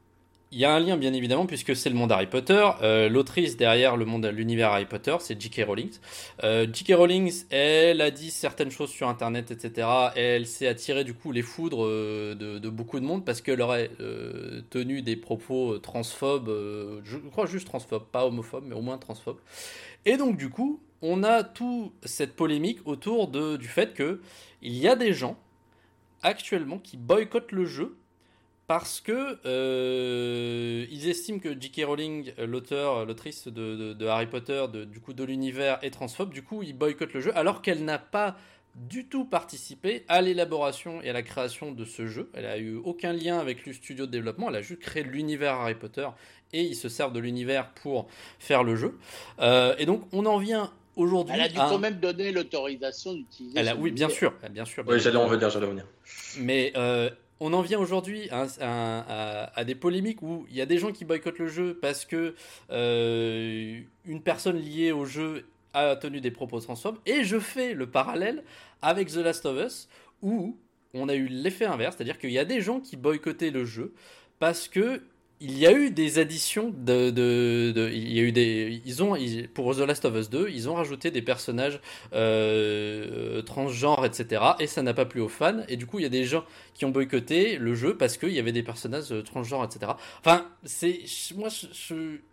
il 0.55 0.61
y 0.61 0.65
a 0.65 0.73
un 0.73 0.79
lien 0.79 0.95
bien 0.95 1.11
évidemment 1.11 1.45
puisque 1.45 1.75
c'est 1.75 1.89
le 1.89 1.95
monde 1.95 2.13
Harry 2.13 2.27
Potter. 2.27 2.65
Euh, 2.81 3.09
l'autrice 3.09 3.57
derrière 3.57 3.97
le 3.97 4.05
monde, 4.05 4.25
l'univers 4.27 4.71
Harry 4.71 4.85
Potter, 4.85 5.17
c'est 5.19 5.39
J.K. 5.39 5.65
Rowling. 5.67 5.91
Euh, 6.45 6.65
J.K. 6.71 6.93
Rowling, 6.95 7.29
elle 7.49 7.99
a 7.99 8.09
dit 8.09 8.31
certaines 8.31 8.71
choses 8.71 8.89
sur 8.89 9.09
Internet, 9.09 9.51
etc. 9.51 9.85
elle 10.15 10.47
s'est 10.47 10.67
attirée 10.67 11.03
du 11.03 11.13
coup 11.13 11.33
les 11.33 11.41
foudres 11.41 11.85
euh, 11.85 12.35
de, 12.35 12.69
beaucoup 12.69 13.01
de 13.01 13.05
monde 13.05 13.25
parce 13.25 13.41
qu'elle 13.41 13.61
aurait 13.61 13.91
tenu 14.69 15.01
des 15.01 15.17
propos 15.17 15.77
transphobes, 15.79 16.49
je 17.03 17.17
crois 17.17 17.45
juste 17.47 17.67
transphobes, 17.67 18.05
pas 18.05 18.25
homophobes, 18.25 18.63
mais 18.65 18.75
au 18.75 18.81
moins 18.81 18.97
transphobes. 18.97 19.39
Et 20.05 20.15
donc 20.15 20.37
du 20.37 20.49
coup, 20.49 20.79
on 21.01 21.23
a 21.23 21.43
tout 21.43 21.91
cette 22.03 22.33
polémique 22.33 22.79
autour 22.85 23.27
de, 23.27 23.57
du 23.57 23.67
fait 23.67 23.93
que 23.93 24.21
il 24.61 24.77
y 24.77 24.87
a 24.87 24.95
des 24.95 25.13
gens 25.13 25.37
actuellement 26.23 26.79
qui 26.79 26.95
boycottent 26.95 27.51
le 27.51 27.65
jeu 27.65 27.97
parce 28.67 28.99
que 28.99 29.37
euh, 29.45 30.85
ils 30.89 31.09
estiment 31.09 31.39
que 31.39 31.59
J.K. 31.59 31.83
Rowling, 31.85 32.33
l'auteur, 32.39 33.05
l'autrice 33.05 33.47
de, 33.47 34.05
Harry 34.05 34.27
Potter, 34.27 34.65
du 34.87 34.99
coup 34.99 35.13
de 35.13 35.23
l'univers, 35.23 35.79
est 35.81 35.91
transphobe. 35.91 36.33
Du 36.33 36.43
coup, 36.43 36.63
ils 36.63 36.77
boycottent 36.77 37.13
le 37.13 37.21
jeu, 37.21 37.37
alors 37.37 37.61
qu'elle 37.61 37.83
n'a 37.83 37.99
pas 37.99 38.35
du 38.75 39.05
tout 39.05 39.23
participé 39.23 40.03
à 40.07 40.21
l'élaboration 40.21 41.01
et 41.01 41.09
à 41.09 41.13
la 41.13 41.21
création 41.21 41.71
de 41.71 41.85
ce 41.85 42.07
jeu. 42.07 42.29
Elle 42.33 42.45
a 42.45 42.57
eu 42.57 42.75
aucun 42.75 43.13
lien 43.13 43.39
avec 43.39 43.65
le 43.65 43.73
studio 43.73 44.05
de 44.05 44.11
développement. 44.11 44.49
Elle 44.49 44.57
a 44.57 44.61
juste 44.61 44.81
créé 44.81 45.03
l'univers 45.03 45.53
Harry 45.53 45.75
Potter 45.75 46.07
et 46.51 46.63
ils 46.63 46.75
se 46.75 46.89
servent 46.89 47.13
de 47.13 47.19
l'univers 47.19 47.71
pour 47.71 48.07
faire 48.37 48.63
le 48.63 48.75
jeu. 48.75 48.97
Euh, 49.39 49.75
et 49.77 49.85
donc, 49.85 50.03
on 50.11 50.25
en 50.25 50.37
vient 50.37 50.71
aujourd'hui. 50.95 51.35
Elle 51.35 51.41
a 51.41 51.49
dû 51.49 51.55
quand 51.55 51.79
même 51.79 51.99
donner 51.99 52.31
l'autorisation 52.31 53.13
d'utiliser. 53.13 53.57
Elle 53.57 53.69
a, 53.69 53.75
oui, 53.75 53.91
bien 53.91 54.09
sûr, 54.09 54.33
bien 54.51 54.65
sûr. 54.65 54.83
oui, 54.87 54.99
j'allais 54.99 55.17
en 55.17 55.27
venir, 55.27 55.49
j'allais 55.49 55.67
en 55.67 55.71
venir. 55.71 55.85
Mais 56.39 56.73
euh, 56.75 57.09
on 57.39 57.53
en 57.53 57.61
vient 57.61 57.79
aujourd'hui 57.79 58.29
à, 58.31 59.63
des 59.65 59.75
polémiques 59.75 60.21
où 60.21 60.45
il 60.49 60.55
y 60.55 60.61
a 60.61 60.65
des 60.65 60.77
gens 60.77 60.91
qui 60.91 61.05
boycottent 61.05 61.39
le 61.39 61.47
jeu 61.47 61.77
parce 61.81 62.05
que 62.05 62.35
euh, 62.71 63.81
une 64.05 64.21
personne 64.21 64.57
liée 64.57 64.91
au 64.91 65.05
jeu 65.05 65.45
a 65.73 65.95
tenu 65.97 66.21
des 66.21 66.31
propos 66.31 66.59
transphobes. 66.61 66.97
Et 67.05 67.23
je 67.23 67.39
fais 67.39 67.73
le 67.73 67.87
parallèle 67.87 68.43
avec 68.81 69.09
The 69.09 69.17
Last 69.17 69.45
of 69.45 69.65
Us 69.65 69.89
où 70.21 70.57
on 70.93 71.09
a 71.09 71.15
eu 71.15 71.27
l'effet 71.27 71.65
inverse, 71.65 71.97
c'est-à-dire 71.97 72.17
qu'il 72.17 72.31
y 72.31 72.39
a 72.39 72.45
des 72.45 72.61
gens 72.61 72.79
qui 72.79 72.95
boycottaient 72.95 73.51
le 73.51 73.65
jeu 73.65 73.93
parce 74.39 74.67
que 74.67 75.01
il 75.41 75.57
y 75.57 75.67
a 75.67 75.73
eu 75.73 75.91
des 75.91 76.17
additions 76.17 76.73
de, 76.75 77.11
il 77.93 78.13
y 78.13 78.19
a 78.19 78.23
eu 78.23 78.31
des 78.31 78.81
ils 78.85 79.03
ont 79.03 79.17
pour 79.53 79.75
The 79.75 79.79
Last 79.79 80.05
of 80.05 80.15
Us 80.15 80.29
2 80.29 80.49
ils 80.49 80.69
ont 80.69 80.75
rajouté 80.75 81.11
des 81.11 81.21
personnages 81.21 81.81
euh, 82.13 83.41
transgenres 83.41 84.05
etc 84.05 84.41
et 84.59 84.67
ça 84.67 84.81
n'a 84.81 84.93
pas 84.93 85.05
plu 85.05 85.19
aux 85.19 85.27
fans. 85.27 85.63
Et 85.67 85.75
du 85.75 85.85
coup 85.85 85.99
il 85.99 86.03
y 86.03 86.05
a 86.05 86.09
des 86.09 86.23
gens 86.23 86.45
qui 86.73 86.85
ont 86.85 86.89
boycotté 86.89 87.57
le 87.57 87.75
jeu 87.75 87.97
parce 87.97 88.17
qu'il 88.17 88.31
y 88.31 88.39
avait 88.39 88.53
des 88.53 88.63
personnages 88.63 89.11
euh, 89.11 89.21
transgenres 89.21 89.65
etc 89.65 89.91
enfin 90.19 90.47
c'est 90.63 91.01
moi 91.35 91.49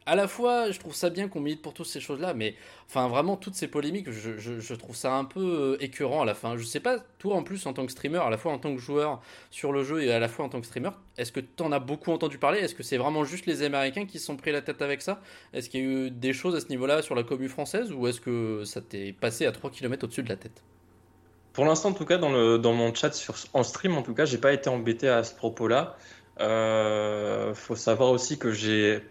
à 0.07 0.15
la 0.15 0.29
fois 0.29 0.71
je 0.71 0.79
trouve 0.79 0.95
ça 0.95 1.11
bien 1.11 1.29
qu'on 1.29 1.41
milite 1.41 1.63
pour 1.63 1.75
toutes 1.75 1.87
ces 1.87 2.01
choses 2.01 2.21
là 2.21 2.35
mais 2.35 2.55
enfin 2.89 3.09
vraiment 3.09 3.37
toutes 3.37 3.57
ces 3.57 3.67
polémiques 3.67 4.11
je, 4.11 4.39
je, 4.39 4.75
trouve 4.75 4.95
ça 4.95 5.15
un 5.15 5.25
peu 5.25 5.41
euh, 5.41 5.83
écœurant 5.83 6.23
à 6.23 6.25
la 6.25 6.35
fin. 6.35 6.57
Je 6.57 6.65
sais 6.65 6.81
pas 6.81 6.99
toi 7.19 7.35
en 7.35 7.43
plus 7.43 7.67
en 7.67 7.73
tant 7.73 7.85
que 7.85 7.93
streamer 7.93 8.19
à 8.19 8.31
la 8.31 8.39
fois 8.39 8.53
en 8.53 8.59
tant 8.59 8.75
que 8.75 8.81
joueur 8.81 9.21
sur 9.51 9.73
le 9.73 9.83
jeu 9.83 10.03
et 10.03 10.13
à 10.13 10.21
la 10.21 10.29
fois 10.29 10.45
en 10.45 10.49
tant 10.49 10.61
que 10.61 10.67
streamer 10.67 10.91
est-ce 11.19 11.33
que 11.33 11.41
tu 11.41 11.63
en 11.63 11.73
as 11.73 11.79
beaucoup 11.79 12.11
entendu 12.13 12.39
parler? 12.39 12.61
Est-ce 12.61 12.75
que 12.75 12.83
c'est 12.83 12.97
vraiment 12.97 13.25
juste 13.25 13.47
les 13.47 13.63
Américains 13.63 14.07
qui 14.07 14.19
se 14.19 14.27
sont 14.27 14.37
pris 14.37 14.53
la 14.53 14.63
tête 14.63 14.81
avec 14.81 15.03
ça? 15.03 15.21
Est-ce 15.53 15.69
qu'il 15.69 15.81
y 15.81 15.83
a 15.83 15.87
eu 15.87 16.11
des 16.11 16.33
choses 16.33 16.55
à 16.55 16.61
ce 16.61 16.69
niveau-là 16.69 17.03
sur 17.03 17.15
la 17.15 17.23
commune 17.23 17.49
française 17.49 17.93
ou 17.93 18.07
est-ce 18.07 18.21
que 18.21 18.65
ça 18.65 18.81
t'est 18.81 19.13
passé 19.13 19.47
à 19.47 19.53
3 19.53 19.71
km 19.71 20.05
au-dessus 20.05 20.23
de 20.23 20.29
la 20.29 20.37
tête? 20.37 20.63
Pour 21.53 21.67
l'instant, 21.67 21.91
en 21.91 21.93
tout 21.93 22.07
cas, 22.07 22.17
dans, 22.17 22.33
le, 22.33 22.59
dans 22.59 22.73
mon 22.73 22.95
chat 22.95 23.13
en 23.53 23.63
stream, 23.63 23.97
en 23.99 24.03
tout 24.03 24.15
cas, 24.15 24.25
j'ai 24.25 24.39
pas 24.39 24.55
été 24.55 24.71
embêté 24.71 25.09
à 25.09 25.23
ce 25.23 25.35
propos-là. 25.35 25.97
Euh, 26.41 27.53
faut 27.55 27.77
savoir 27.77 28.11
aussi 28.11 28.39
que 28.39 28.53
j'ai 28.53 29.03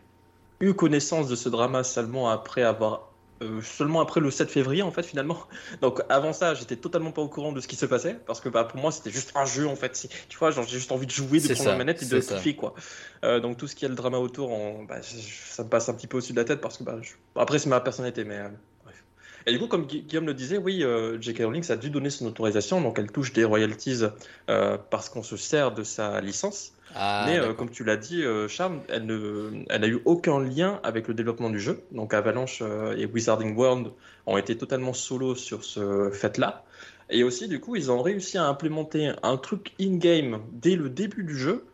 eu 0.59 0.73
connaissance 0.73 1.27
de 1.27 1.35
ce 1.35 1.49
drama 1.49 1.83
seulement 1.83 2.29
après 2.29 2.63
avoir 2.63 3.10
euh, 3.41 3.61
seulement 3.61 4.01
après 4.01 4.19
le 4.19 4.29
7 4.29 4.49
février 4.49 4.81
en 4.83 4.91
fait 4.91 5.03
finalement. 5.03 5.37
Donc 5.81 6.01
avant 6.09 6.33
ça, 6.33 6.53
j'étais 6.53 6.75
totalement 6.75 7.11
pas 7.11 7.21
au 7.21 7.27
courant 7.27 7.51
de 7.51 7.59
ce 7.59 7.67
qui 7.67 7.75
se 7.75 7.85
passait 7.85 8.17
parce 8.25 8.39
que 8.39 8.49
bah, 8.49 8.63
pour 8.63 8.79
moi 8.79 8.91
c'était 8.91 9.09
juste 9.09 9.31
un 9.35 9.45
jeu 9.45 9.67
en 9.67 9.75
fait. 9.75 10.07
Tu 10.29 10.37
vois, 10.37 10.51
genre 10.51 10.65
j'ai 10.67 10.77
juste 10.77 10.91
envie 10.91 11.07
de 11.07 11.11
jouer, 11.11 11.39
de 11.39 11.53
prendre 11.53 11.69
la 11.69 11.77
manette 11.77 12.03
et 12.03 12.05
de 12.05 12.19
kiffer 12.19 12.55
quoi. 12.55 12.75
Euh, 13.23 13.39
donc 13.39 13.57
tout 13.57 13.67
ce 13.67 13.75
qui 13.75 13.85
est 13.85 13.89
le 13.89 13.95
drama 13.95 14.17
autour, 14.17 14.49
bah, 14.87 14.97
ça 15.01 15.63
me 15.63 15.69
passe 15.69 15.89
un 15.89 15.93
petit 15.93 16.07
peu 16.07 16.17
au-dessus 16.17 16.33
de 16.33 16.37
la 16.37 16.45
tête 16.45 16.61
parce 16.61 16.77
que 16.77 16.83
bah, 16.83 16.99
après 17.35 17.59
c'est 17.59 17.69
ma 17.69 17.79
personnalité 17.79 18.23
mais 18.23 18.37
euh, 18.37 18.49
bref. 18.83 19.03
Et 19.47 19.51
du 19.51 19.59
coup, 19.59 19.67
comme 19.67 19.87
Guillaume 19.87 20.27
le 20.27 20.35
disait, 20.35 20.57
oui, 20.57 20.85
J.K. 21.19 21.39
Rowling 21.39 21.71
a 21.71 21.75
dû 21.75 21.89
donner 21.89 22.11
son 22.11 22.27
autorisation, 22.27 22.79
donc 22.79 22.99
elle 22.99 23.11
touche 23.11 23.33
des 23.33 23.43
royalties 23.43 24.03
parce 24.45 25.09
qu'on 25.09 25.23
se 25.23 25.37
sert 25.37 25.71
de 25.71 25.83
sa 25.83 26.21
licence. 26.21 26.73
Ah, 26.95 27.25
Mais 27.27 27.39
comme 27.55 27.69
tu 27.69 27.83
l'as 27.83 27.97
dit, 27.97 28.23
Charm, 28.47 28.81
elle 28.89 29.05
n'a 29.05 29.87
eu 29.87 30.01
aucun 30.05 30.39
lien 30.39 30.79
avec 30.83 31.07
le 31.07 31.13
développement 31.13 31.49
du 31.49 31.59
jeu. 31.59 31.83
Donc 31.91 32.13
Avalanche 32.13 32.61
et 32.97 33.05
Wizarding 33.05 33.55
World 33.55 33.91
ont 34.25 34.37
été 34.37 34.57
totalement 34.57 34.93
solo 34.93 35.35
sur 35.35 35.63
ce 35.63 36.09
fait-là. 36.11 36.63
Et 37.09 37.23
aussi, 37.23 37.49
du 37.49 37.59
coup, 37.59 37.75
ils 37.75 37.91
ont 37.91 38.01
réussi 38.01 38.37
à 38.37 38.45
implémenter 38.45 39.11
un 39.21 39.37
truc 39.37 39.73
in-game 39.79 40.39
dès 40.53 40.77
le 40.77 40.89
début 40.89 41.23
du 41.23 41.37
jeu 41.37 41.65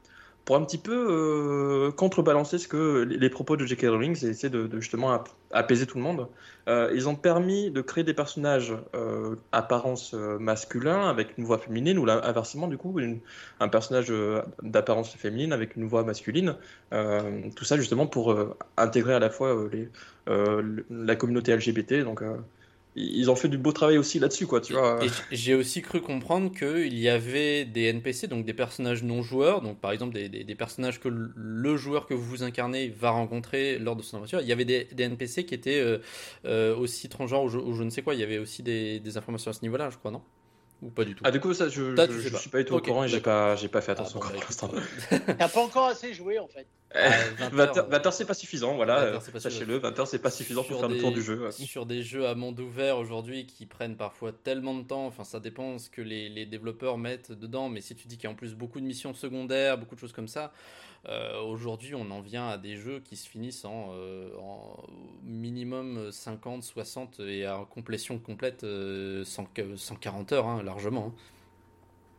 pour 0.48 0.56
un 0.56 0.64
petit 0.64 0.78
peu 0.78 1.08
euh, 1.10 1.92
contrebalancer 1.92 2.58
ce 2.58 2.70
que 2.70 3.02
les 3.04 3.30
propos 3.30 3.58
de 3.58 3.66
J.K. 3.66 3.82
Rowling 3.88 4.26
et 4.26 4.30
essayer 4.30 4.50
de, 4.50 4.70
justement 4.80 5.22
apaiser 5.52 5.86
tout 5.86 5.98
le 5.98 6.04
monde. 6.06 6.30
Euh, 6.70 6.90
ils 6.96 7.10
ont 7.10 7.16
permis 7.16 7.70
de 7.70 7.82
créer 7.82 8.06
des 8.06 8.14
personnages 8.14 8.74
euh, 8.96 9.36
apparence 9.52 10.14
masculin 10.14 11.10
avec 11.10 11.38
une 11.38 11.44
voix 11.44 11.58
féminine 11.58 12.00
ou 12.00 12.10
inversement 12.10 12.70
du 12.70 12.78
coup 12.78 12.98
un 13.60 13.68
personnage 13.68 14.12
d'apparence 14.64 15.14
féminine 15.18 15.52
avec 15.52 15.76
une 15.76 15.86
voix 15.86 16.06
masculine. 16.06 16.56
tout 16.92 17.66
ça 17.66 17.76
justement 17.76 18.08
pour 18.08 18.34
intégrer 18.78 19.16
à 19.16 19.20
la 19.20 19.30
fois 19.30 19.54
la 20.28 21.16
communauté 21.18 21.54
LGBT. 21.58 22.06
Ils 22.98 23.30
ont 23.30 23.36
fait 23.36 23.48
du 23.48 23.60
beau 23.60 23.72
travail 23.72 23.98
aussi 23.98 24.18
là-dessus, 24.18 24.48
quoi, 24.48 24.60
tu 24.60 24.74
vois. 24.74 25.00
J'ai 25.32 25.54
aussi 25.54 25.82
cru 25.84 26.02
comprendre 26.02 26.52
qu'il 26.52 26.98
y 26.98 27.08
avait 27.08 27.64
des 27.64 27.84
NPC, 27.86 28.28
donc 28.28 28.44
des 28.44 28.54
personnages 28.54 29.04
non 29.04 29.22
joueurs, 29.22 29.62
donc 29.62 29.80
par 29.80 29.92
exemple 29.92 30.14
des, 30.14 30.30
des, 30.30 30.56
personnages 30.56 31.00
que 31.00 31.08
le 31.08 31.78
joueur 31.78 32.08
que 32.08 32.16
vous 32.16 32.42
incarnez 32.42 32.90
va 32.90 33.12
rencontrer 33.12 33.78
lors 33.78 33.96
de 33.96 34.02
son 34.02 34.18
aventure. 34.18 34.42
Il 34.42 34.48
y 34.48 34.52
avait 34.52 34.66
des, 34.66 34.86
des 34.86 35.04
NPC 35.04 35.46
qui 35.46 35.54
étaient 35.54 35.80
euh, 35.80 36.00
euh, 36.46 36.76
aussi 36.76 37.08
transgenres 37.08 37.44
ou 37.44 37.74
je, 37.76 37.84
ne 37.84 37.90
sais 37.92 38.02
quoi. 38.02 38.16
Il 38.16 38.20
y 38.20 38.24
avait 38.24 38.40
aussi 38.40 38.64
des, 38.64 39.02
informations 39.16 39.52
à 39.52 39.54
ce 39.54 39.62
niveau-là, 39.62 39.90
je 39.90 39.98
crois, 39.98 40.12
non? 40.12 40.22
Ou 40.82 40.90
pas 40.90 41.06
du 41.06 41.16
tout 41.16 41.24
Ah, 41.26 41.32
du 41.32 41.40
coup, 41.40 41.54
ça, 41.54 41.70
je, 41.70 41.96
je, 41.96 42.38
suis 42.38 42.50
pas 42.50 42.60
du 42.60 42.66
tout 42.66 42.76
au 42.76 42.82
courant 42.82 43.04
et 43.04 43.08
j'ai 43.08 43.20
pas, 43.20 43.56
j'ai 43.56 43.68
pas 43.68 43.82
fait 43.82 43.92
ah, 43.92 43.94
attention 43.94 44.20
ah, 44.22 44.28
bon, 44.28 44.34
pour 44.34 44.44
l'instant. 44.44 44.72
T'as 45.40 45.50
pas 45.50 45.62
encore 45.62 45.88
assez 45.88 46.14
joué 46.14 46.40
en 46.40 46.48
fait. 46.48 46.68
20 46.94 47.78
euh, 47.78 48.06
heures, 48.06 48.14
c'est 48.14 48.26
pas 48.26 48.34
suffisant, 48.34 48.76
voilà. 48.76 49.20
Sachez-le, 49.40 49.78
20 49.78 50.00
heures 50.00 50.08
c'est 50.08 50.20
pas 50.20 50.32
suffisant 50.32 50.64
pour 50.64 50.80
faire 50.80 50.90
le 50.90 51.00
tour 51.00 51.12
du 51.12 51.22
jeu. 51.22 51.50
Sur 51.52 51.86
des 51.86 52.04
jeux 52.04 52.28
à 52.28 52.36
monde 52.36 52.60
ouvert 52.60 52.98
aujourd'hui 52.98 53.46
qui 53.46 53.66
prennent 53.66 53.98
parfois 53.98 54.32
tellement 54.32 54.76
de 54.76 54.84
temps, 54.84 55.06
enfin 55.06 55.24
ça 55.24 55.40
dépend 55.40 55.78
ce 55.80 55.90
que 55.90 56.02
les, 56.02 56.30
les 56.30 56.46
développeurs 56.46 56.98
mettent 56.98 57.32
dedans, 57.32 57.70
mais 57.70 57.82
si 57.82 57.96
tu 57.96 58.08
dis 58.08 58.18
qu'il 58.18 58.26
y 58.26 58.28
a 58.28 58.32
en 58.32 58.36
plus 58.36 58.54
beaucoup 58.54 58.80
de 58.80 58.86
missions 58.86 59.14
secondaires, 59.14 59.78
beaucoup 59.78 59.96
de 59.96 60.00
choses 60.00 60.14
comme 60.14 60.28
ça, 60.28 60.54
euh, 61.08 61.42
aujourd'hui, 61.42 61.96
on 61.96 62.10
en 62.12 62.22
vient 62.22 62.50
à 62.50 62.58
des 62.58 62.76
jeux 62.76 63.00
qui 63.00 63.16
se 63.16 63.30
finissent 63.30 63.66
en, 63.66 63.92
euh, 63.94 64.30
minimum 65.24 66.12
50, 66.12 66.64
60 66.64 67.20
et 67.22 67.46
à 67.46 67.66
complétion 67.70 68.20
complète 68.20 68.66
140 69.24 70.32
heures, 70.34 70.48
hein, 70.48 70.64
largement. 70.64 71.14
Hein. 71.16 71.22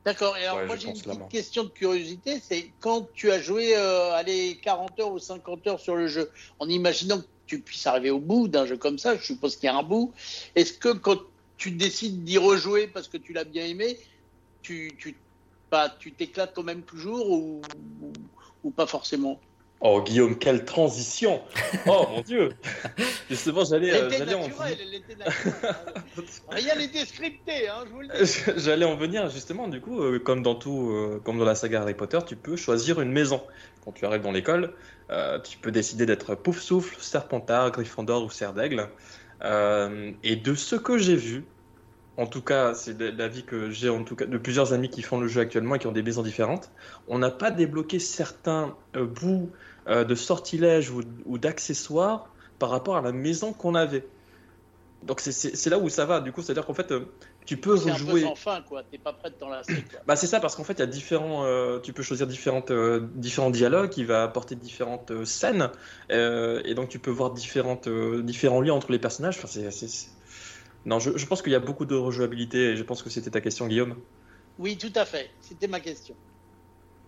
D'accord. 0.08 0.38
Et 0.38 0.46
alors, 0.46 0.64
moi, 0.64 0.76
j'ai 0.76 0.88
une 0.88 0.94
petite 0.94 1.28
question 1.28 1.64
de 1.64 1.68
curiosité. 1.68 2.40
C'est 2.40 2.70
quand 2.80 3.08
tu 3.12 3.30
as 3.30 3.42
joué 3.42 3.76
euh, 3.76 4.14
allez, 4.14 4.58
40 4.62 4.98
heures 5.00 5.12
ou 5.12 5.18
50 5.18 5.66
heures 5.66 5.80
sur 5.80 5.96
le 5.96 6.06
jeu, 6.06 6.30
en 6.58 6.66
imaginant 6.66 7.18
que 7.18 7.26
tu 7.46 7.60
puisses 7.60 7.86
arriver 7.86 8.10
au 8.10 8.18
bout 8.18 8.48
d'un 8.48 8.64
jeu 8.64 8.78
comme 8.78 8.98
ça, 8.98 9.16
je 9.16 9.22
suppose 9.22 9.56
qu'il 9.56 9.66
y 9.66 9.68
a 9.68 9.76
un 9.76 9.82
bout. 9.82 10.14
Est-ce 10.54 10.72
que 10.72 10.94
quand 10.94 11.18
tu 11.58 11.72
décides 11.72 12.24
d'y 12.24 12.38
rejouer 12.38 12.86
parce 12.86 13.08
que 13.08 13.18
tu 13.18 13.34
l'as 13.34 13.44
bien 13.44 13.66
aimé, 13.66 13.98
tu, 14.62 14.94
tu, 14.98 15.14
bah, 15.70 15.94
tu 15.98 16.12
t'éclates 16.12 16.54
quand 16.54 16.62
même 16.62 16.82
toujours 16.82 17.30
ou, 17.30 17.60
ou 18.64 18.70
pas 18.70 18.86
forcément 18.86 19.40
Oh 19.80 20.02
Guillaume, 20.02 20.36
quelle 20.36 20.64
transition 20.64 21.40
Oh 21.86 22.06
mon 22.10 22.20
Dieu 22.22 22.50
Justement, 23.30 23.64
j'allais, 23.64 23.92
euh, 23.92 24.10
j'allais 24.10 24.34
en 24.34 24.48
Rien 26.50 26.74
n'était 26.74 27.04
scripté, 27.04 27.68
hein, 27.68 27.84
je 27.86 27.92
vous 27.92 28.00
le 28.00 28.08
dis. 28.08 28.60
J'allais 28.64 28.84
en 28.84 28.96
venir 28.96 29.28
justement, 29.30 29.68
du 29.68 29.80
coup, 29.80 30.00
euh, 30.02 30.18
comme 30.18 30.42
dans 30.42 30.56
tout, 30.56 30.90
euh, 30.90 31.20
comme 31.24 31.38
dans 31.38 31.44
la 31.44 31.54
saga 31.54 31.82
Harry 31.82 31.94
Potter, 31.94 32.18
tu 32.26 32.34
peux 32.34 32.56
choisir 32.56 33.00
une 33.00 33.12
maison. 33.12 33.40
Quand 33.84 33.92
tu 33.92 34.04
arrives 34.04 34.22
dans 34.22 34.32
l'école, 34.32 34.74
tu 35.44 35.58
peux 35.58 35.70
décider 35.70 36.06
d'être 36.06 36.34
Pouf 36.34 36.60
Souffle, 36.60 36.96
Serpentard, 37.00 37.70
Gryffondor 37.70 38.24
ou 38.24 38.30
Serre 38.30 38.54
d'Aigle. 38.54 38.88
et 39.42 40.36
de 40.36 40.54
ce 40.54 40.74
que 40.74 40.98
j'ai 40.98 41.16
vu, 41.16 41.44
en 42.18 42.26
tout 42.26 42.42
cas, 42.42 42.74
c'est 42.74 43.00
l'avis 43.00 43.44
que 43.44 43.70
j'ai 43.70 43.88
en 43.88 44.02
tout 44.02 44.16
cas 44.16 44.26
de 44.26 44.38
plusieurs 44.38 44.72
amis 44.72 44.90
qui 44.90 45.02
font 45.02 45.20
le 45.20 45.28
jeu 45.28 45.40
actuellement 45.40 45.76
et 45.76 45.78
qui 45.78 45.86
ont 45.86 45.92
des 45.92 46.02
maisons 46.02 46.24
différentes. 46.24 46.68
On 47.06 47.18
n'a 47.18 47.30
pas 47.30 47.52
débloqué 47.52 48.00
certains 48.00 48.74
bouts 48.92 49.50
euh, 49.86 50.04
de 50.04 50.16
sortilèges 50.16 50.90
ou, 50.90 51.38
d'accessoires 51.38 52.28
par 52.58 52.70
rapport 52.70 52.96
à 52.96 53.02
la 53.02 53.12
maison 53.12 53.52
qu'on 53.52 53.76
avait. 53.76 54.04
Donc 55.04 55.20
c'est 55.20 55.70
là 55.70 55.78
où 55.78 55.88
ça 55.88 56.06
va. 56.06 56.20
Du 56.20 56.32
coup, 56.32 56.42
c'est-à-dire 56.42 56.66
qu'en 56.66 56.74
fait, 56.74 56.90
euh, 56.90 57.04
tu 57.46 57.56
peux 57.56 57.74
rejouer. 57.74 58.26
C'est 58.34 58.64
quoi. 58.64 58.82
T'es 58.82 58.98
pas 58.98 59.12
prêt 59.12 59.30
de 59.30 59.36
t'enlacer. 59.36 59.84
bah 60.08 60.16
c'est 60.16 60.26
ça 60.26 60.40
parce 60.40 60.56
qu'en 60.56 60.64
fait, 60.64 60.72
il 60.72 60.80
y 60.80 60.82
a 60.82 60.86
différents. 60.86 61.44
Euh, 61.44 61.78
tu 61.78 61.92
peux 61.92 62.02
choisir 62.02 62.26
différentes, 62.26 62.72
différents 63.14 63.50
dialogues 63.50 63.90
qui 63.90 64.02
va 64.02 64.24
apporter 64.24 64.56
différentes 64.56 65.24
scènes 65.24 65.70
et 66.10 66.74
donc 66.74 66.88
tu 66.88 66.98
peux 66.98 67.12
voir 67.12 67.30
différentes, 67.30 67.88
différents 67.88 68.60
liens 68.60 68.74
entre 68.74 68.90
les 68.90 68.98
personnages. 68.98 69.38
Enfin, 69.38 69.46
c'est 69.46 70.17
non, 70.88 70.98
je, 70.98 71.26
pense 71.26 71.42
qu'il 71.42 71.52
y 71.52 71.54
a 71.54 71.60
beaucoup 71.60 71.84
de 71.84 71.94
rejouabilité 71.94 72.70
et 72.70 72.76
je 72.76 72.82
pense 72.82 73.02
que 73.02 73.10
c'était 73.10 73.30
ta 73.30 73.42
question, 73.42 73.66
Guillaume. 73.66 73.94
Oui, 74.58 74.78
tout 74.78 74.92
à 74.94 75.04
fait. 75.04 75.30
C'était 75.40 75.68
ma 75.68 75.80
question. 75.80 76.14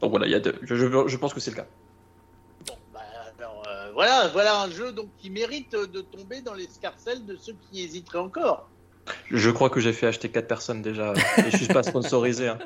Donc 0.01 0.11
voilà, 0.11 0.27
il 0.27 0.33
y 0.33 0.35
a 0.35 0.43
je, 0.63 0.75
je 1.09 1.17
pense 1.17 1.35
que 1.35 1.41
c'est 1.41 1.51
le 1.51 1.57
cas 1.57 1.67
voilà, 3.95 4.29
voilà 4.29 4.61
un 4.63 4.71
jeu 4.71 4.93
donc 4.93 5.09
qui 5.19 5.29
mérite 5.29 5.73
de 5.73 6.01
tomber 6.01 6.41
dans 6.41 6.55
l'escarcelle 6.55 7.27
de 7.27 7.37
ceux 7.37 7.55
qui 7.71 7.83
hésiteraient 7.83 8.19
encore. 8.19 8.69
Je 9.31 9.51
crois 9.51 9.69
que 9.69 9.81
j'ai 9.81 9.93
fait 9.93 10.07
acheter 10.07 10.31
4 10.31 10.47
personnes 10.47 10.81
déjà 10.81 11.13
et 11.39 11.51
je 11.51 11.57
suis 11.57 11.67
pas 11.67 11.83
sponsorisé. 11.83 12.49
Hein. 12.49 12.59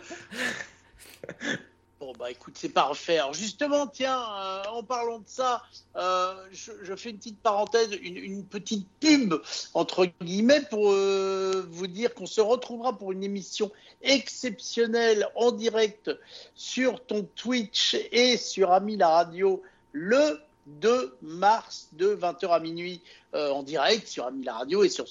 Bon 2.04 2.12
bah 2.18 2.30
écoute, 2.30 2.52
c'est 2.58 2.68
parfait. 2.68 3.16
Alors 3.16 3.32
justement, 3.32 3.86
tiens, 3.86 4.20
euh, 4.20 4.62
en 4.74 4.82
parlant 4.82 5.20
de 5.20 5.24
ça, 5.26 5.62
euh, 5.96 6.34
je, 6.52 6.94
fais 6.96 7.08
une 7.08 7.16
petite 7.16 7.40
parenthèse, 7.40 7.96
une, 8.02 8.44
petite 8.44 8.86
pub 9.00 9.32
entre 9.72 10.08
guillemets 10.20 10.60
pour 10.68 10.92
euh, 10.92 11.66
vous 11.70 11.86
dire 11.86 12.12
qu'on 12.12 12.26
se 12.26 12.42
retrouvera 12.42 12.98
pour 12.98 13.12
une 13.12 13.24
émission 13.24 13.72
exceptionnelle 14.02 15.26
en 15.34 15.50
direct 15.50 16.10
sur 16.54 17.02
ton 17.06 17.26
Twitch 17.36 17.96
et 18.12 18.36
sur 18.36 18.72
Ami 18.72 18.98
la 18.98 19.08
radio 19.08 19.62
le 19.92 20.42
2 20.66 21.16
mars 21.22 21.88
de 21.92 22.14
20h 22.14 22.48
à 22.48 22.60
minuit 22.60 23.02
euh, 23.34 23.50
en 23.50 23.62
direct 23.62 24.06
sur 24.06 24.26
Ami 24.26 24.44
la 24.44 24.54
radio 24.54 24.84
et 24.84 24.88
sur 24.88 25.06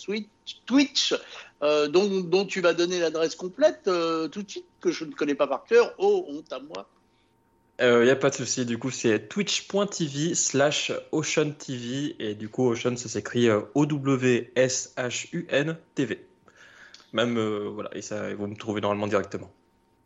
Twitch, 0.66 1.14
euh, 1.62 1.88
dont, 1.88 2.46
tu 2.46 2.62
vas 2.62 2.74
donner 2.74 3.00
l'adresse 3.00 3.36
complète 3.36 3.88
euh, 3.88 4.28
tout 4.28 4.44
de 4.44 4.50
suite, 4.50 4.66
que 4.82 4.92
je 4.92 5.06
ne 5.06 5.14
connais 5.14 5.36
pas 5.36 5.48
par 5.48 5.66
cœur. 5.66 5.94
Oh, 5.98 6.26
honte 6.28 6.52
à 6.52 6.60
moi. 6.60 6.90
Il 7.80 8.04
n'y 8.04 8.12
a 8.12 8.16
pas 8.16 8.30
de 8.30 8.36
souci, 8.36 8.66
du 8.66 8.78
coup 8.78 8.92
c'est 8.92 9.28
twitch.tv 9.28 10.36
slash 10.36 10.92
Ocean 11.12 11.52
TV 11.52 12.16
et 12.20 12.36
du 12.36 12.48
coup 12.48 12.70
Ocean 12.70 12.96
ça 12.96 13.10
s'écrit 13.10 13.50
O-W-S-H-U-N 13.74 14.68
TV. 15.96 16.26
Même, 17.14 17.38
voilà, 17.68 17.90
et 17.96 18.02
ça, 18.02 18.34
vous 18.36 18.48
me 18.48 18.56
trouvez 18.56 18.80
normalement 18.80 19.08
directement. 19.08 19.52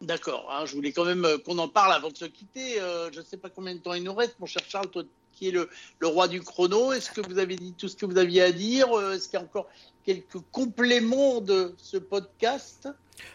D'accord, 0.02 0.48
hein, 0.52 0.66
je 0.66 0.76
voulais 0.76 0.92
quand 0.92 1.06
même 1.06 1.26
qu'on 1.46 1.58
en 1.58 1.68
parle 1.68 1.94
avant 1.94 2.10
de 2.10 2.18
se 2.18 2.26
quitter. 2.26 2.76
je 3.12 3.20
ne 3.20 3.26
sais 3.26 3.38
pas 3.38 3.50
combien 3.50 3.74
de 3.74 3.80
temps 3.80 3.94
il 3.94 4.04
nous 4.04 4.14
reste, 4.14 4.36
mon 4.40 4.46
cher 4.46 4.62
Charles, 4.68 4.90
qui 5.38 5.50
est 5.50 5.52
le, 5.52 5.70
roi 6.02 6.28
du 6.28 6.42
chrono. 6.42 6.92
Est-ce 6.92 7.12
que 7.12 7.22
vous 7.22 7.38
avez 7.38 7.56
dit 7.56 7.74
tout 7.78 7.88
ce 7.88 7.96
que 7.96 8.06
vous 8.06 8.18
aviez 8.18 8.42
à 8.42 8.52
dire 8.52 8.92
euh, 8.92 9.14
Est-ce 9.14 9.30
qu'il 9.30 9.40
y 9.40 9.42
a 9.42 9.46
encore 9.46 9.70
quelques 10.04 10.40
compléments 10.52 11.42
de 11.42 11.74
ce 11.78 11.98
podcast? 11.98 12.90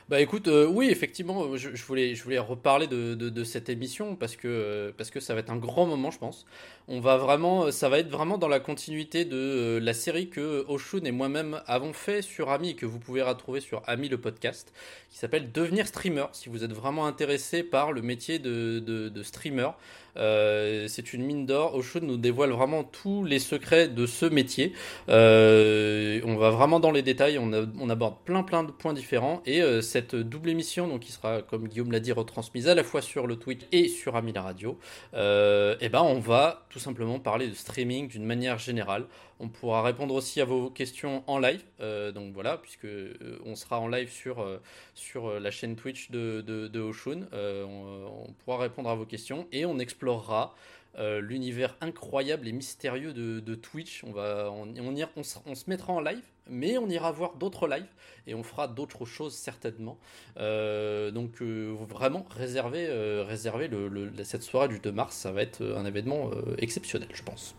Bah 0.09 0.21
écoute, 0.21 0.47
euh, 0.47 0.67
oui, 0.67 0.89
effectivement, 0.91 1.57
je, 1.57 1.85
voulais, 1.85 2.15
je 2.15 2.23
voulais 2.23 2.39
reparler 2.39 2.87
de, 2.87 3.45
cette 3.45 3.69
émission 3.69 4.15
parce 4.15 4.37
que, 4.37 4.47
euh, 4.47 4.93
parce 4.97 5.11
que 5.11 5.19
ça 5.19 5.35
va 5.35 5.41
être 5.41 5.51
un 5.51 5.57
grand 5.57 5.87
moment, 5.87 6.11
je 6.11 6.19
pense. 6.19 6.47
On 6.89 6.99
va 6.99 7.17
vraiment, 7.17 7.71
ça 7.71 7.89
va 7.89 8.01
être 8.01 8.11
vraiment 8.11 8.39
dans 8.39 8.49
la 8.49 8.59
continuité 8.59 9.25
de 9.25 9.79
la 9.81 9.95
série 9.95 10.29
que 10.29 10.65
Oshun 10.69 11.05
et 11.05 11.13
moi-même 11.13 11.61
avons 11.67 11.93
fait 11.93 12.23
sur 12.23 12.51
Ami 12.51 12.71
et 12.71 12.75
que 12.75 12.87
vous 12.87 12.99
pouvez 12.99 13.23
retrouver 13.23 13.61
sur 13.61 13.83
Ami 13.87 14.09
le 14.09 14.19
podcast, 14.19 14.73
qui 15.09 15.19
s'appelle 15.19 15.53
Devenir 15.53 15.87
streamer. 15.87 16.27
Si 16.33 16.49
vous 16.49 16.65
êtes 16.65 16.73
vraiment 16.73 17.07
intéressé 17.07 17.63
par 17.63 17.93
le 17.93 18.03
métier 18.03 18.41
de, 18.41 19.23
streamer, 19.23 19.69
euh, 20.17 20.87
c'est 20.89 21.13
une 21.13 21.25
mine 21.25 21.47
d'or. 21.47 21.77
Oshun 21.77 22.01
nous 22.01 22.17
dévoile 22.17 22.51
vraiment 22.51 22.83
tous 22.83 23.25
les 23.25 23.39
secrets 23.39 23.89
de 23.89 24.05
ce 24.07 24.27
métier. 24.27 24.73
Euh, 25.09 26.21
on 26.25 26.37
va 26.37 26.51
vraiment 26.51 26.81
dans 26.81 26.91
les 26.91 27.03
détails, 27.03 27.39
on, 27.39 27.91
aborde 27.91 28.17
plein 28.25 28.43
plein 28.43 28.65
de 28.65 28.73
points 28.73 28.93
différents. 28.93 29.41
Et 29.47 29.63
euh, 29.63 29.81
cette 29.83 30.17
double 30.17 30.51
émission, 30.51 30.89
donc 30.89 31.01
qui 31.01 31.13
sera, 31.13 31.43
comme 31.43 31.69
Guillaume 31.69 31.93
l'a 31.93 32.01
dit, 32.01 32.13
retransmise 32.13 32.69
à 32.69 32.75
la 32.75 32.83
fois 32.83 33.03
sur 33.03 33.27
le 33.27 33.37
Twitch 33.37 33.63
et 33.71 33.89
sur 33.89 34.17
Ami 34.17 34.33
la 34.33 34.43
Radio, 34.43 34.79
et 35.15 35.77
eh 35.81 35.89
ben 35.89 36.03
on 36.03 36.19
va 36.19 36.67
tout 36.73 36.79
simplement 36.79 37.21
parler 37.21 37.49
de 37.49 37.55
streaming 37.55 38.09
d'une 38.09 38.25
manière 38.25 38.59
générale. 38.59 39.07
On 39.39 39.49
pourra 39.49 39.83
répondre 39.83 40.15
aussi 40.15 40.41
à 40.41 40.45
vos 40.45 40.71
questions 40.71 41.23
en 41.27 41.39
live. 41.39 41.63
Euh, 41.81 42.13
donc 42.13 42.33
voilà, 42.33 42.57
puisque 42.57 42.87
euh, 42.87 43.39
on 43.45 43.55
sera 43.55 43.79
en 43.79 43.89
live 43.89 44.11
sur, 44.11 44.41
euh, 44.41 45.39
la 45.39 45.51
chaîne 45.51 45.77
Twitch 45.77 46.11
de, 46.11 46.41
de, 46.41 46.81
Oshun. 46.81 47.27
On, 47.33 48.33
pourra 48.45 48.59
répondre 48.59 48.89
à 48.89 48.95
vos 48.95 49.05
questions 49.05 49.47
et 49.53 49.67
on 49.67 49.79
explorera 49.79 50.55
l'univers 50.99 51.77
incroyable 51.81 52.49
et 52.49 52.53
mystérieux 52.53 53.13
de, 53.13 53.55
Twitch. 53.55 54.03
On, 54.05 54.13
va, 54.13 54.51
on, 54.51 54.75
on, 54.77 55.23
on, 55.47 55.55
se 55.55 55.71
mettra 55.71 55.93
en 55.93 56.01
live 56.01 56.23
mais 56.49 56.79
on 56.79 56.89
ira 56.89 57.13
voir 57.13 57.35
d'autres 57.35 57.69
lives 57.69 57.87
et 58.27 58.35
on 58.35 58.43
fera 58.43 58.69
d'autres 58.69 59.05
choses 59.05 59.35
certainement. 59.35 59.99
Euh, 60.39 61.11
donc 61.11 61.41
euh, 61.41 61.75
vraiment 61.89 62.27
réservez, 62.31 62.87
euh, 62.89 63.25
le, 63.69 64.25
cette 64.25 64.43
soirée 64.43 64.69
du 64.69 64.79
2 64.79 64.93
mars, 64.93 65.17
ça 65.17 65.33
va 65.33 65.43
être 65.43 65.63
un 65.63 65.85
événement 65.85 66.31
exceptionnel, 66.59 67.09
je 67.13 67.23
pense. 67.23 67.55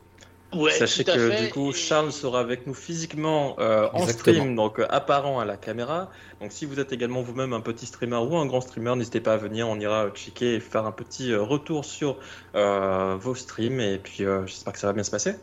Sachez 0.69 1.03
que 1.03 1.43
du 1.43 1.49
coup, 1.49 1.73
Charles 1.73 2.11
sera 2.11 2.39
avec 2.39 2.67
nous 2.67 2.75
physiquement 2.75 3.55
en 3.59 4.07
stream, 4.07 4.55
donc 4.55 4.79
apparent 4.89 5.39
à 5.39 5.45
la 5.45 5.57
caméra. 5.57 6.11
Donc 6.41 6.51
si 6.51 6.67
vous 6.67 6.79
êtes 6.79 6.91
également 6.91 7.23
vous-même 7.23 7.53
un 7.53 7.61
petit 7.61 7.87
streamer 7.87 8.17
ou 8.17 8.37
un 8.37 8.45
grand 8.45 8.61
streamer, 8.61 8.95
n'hésitez 8.95 9.19
pas 9.19 9.33
à 9.33 9.37
venir, 9.37 9.67
on 9.67 9.79
ira 9.79 10.11
checker 10.11 10.53
et 10.53 10.59
faire 10.59 10.85
un 10.85 10.91
petit 10.91 11.33
retour 11.33 11.85
sur 11.85 12.19
vos 12.53 13.35
streams. 13.35 13.79
Et 13.79 13.97
puis 13.97 14.25
j'espère 14.45 14.73
que 14.73 14.79
ça 14.79 14.87
va 14.87 14.93
bien 14.93 15.03
se 15.03 15.11
passer. 15.11 15.35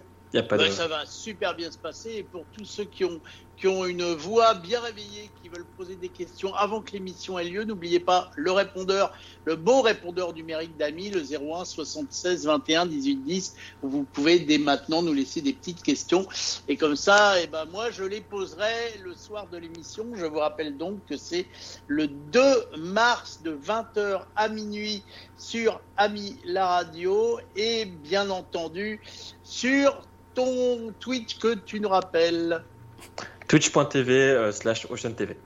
Ça 0.71 0.87
va 0.87 1.07
super 1.07 1.57
bien 1.57 1.71
se 1.71 1.79
passer. 1.79 2.13
Et 2.19 2.23
pour 2.23 2.45
tous 2.57 2.65
ceux 2.65 2.85
qui 2.85 3.05
ont, 3.05 3.21
qui 3.57 3.67
ont 3.67 3.85
une 3.85 4.15
voix 4.15 4.55
bien 4.55 4.81
réveillée, 4.81 5.29
qui 5.43 5.49
veulent 5.49 5.67
poser 5.77 5.97
des 5.97 6.09
questions 6.09 6.55
avant 6.55 6.81
que 6.83 6.93
l'émission 6.93 7.37
ait 7.39 7.45
lieu, 7.45 7.65
n'oubliez 7.65 7.99
pas 7.99 8.31
le 8.37 8.53
répondeur, 8.53 9.13
le 9.45 9.57
beau 9.57 9.83
répondeur 9.83 10.33
numérique 10.33 10.77
d'Ami, 10.77 11.11
le 11.11 11.23
01 11.23 11.65
76 11.65 12.47
21 12.47 12.87
18 12.87 13.17
10, 13.17 13.57
où 13.83 13.89
vous 13.89 14.05
pouvez 14.05 14.39
dès 14.39 14.59
maintenant 14.59 15.03
nous 15.03 15.13
laisser 15.13 15.41
des 15.41 15.53
petites 15.53 15.83
questions. 15.83 16.27
Et 16.69 16.77
comme 16.77 16.97
ça, 16.97 17.41
et 17.41 17.45
eh 17.45 17.47
ben 17.49 17.65
moi, 17.65 17.91
je 17.91 18.05
les 18.05 18.21
poserai 18.21 18.99
le 19.03 19.15
soir 19.15 19.49
de 19.49 19.59
l'émission. 19.59 20.07
Je 20.15 20.27
vous 20.27 20.39
rappelle 20.39 20.77
donc 20.77 21.05
que 21.07 21.17
c'est 21.17 21.47
le 21.89 22.07
2 22.07 22.41
mars 22.79 23.41
de 23.43 23.57
20h 23.57 24.23
à 24.37 24.49
minuit 24.49 25.03
sur 25.37 25.81
Ami 25.97 26.37
la 26.45 26.67
radio 26.67 27.41
et 27.57 27.85
bien 27.85 28.31
entendu 28.31 29.01
sur 29.43 30.03
ton 30.35 30.93
Twitch 31.01 31.39
que 31.39 31.55
tu 31.55 31.81
nous 31.81 31.89
rappelles 31.89 32.63
Twitch.tv 33.49 34.13
euh, 34.13 34.53
slash 34.53 34.87
Ocean 34.91 35.13
TV. 35.13 35.37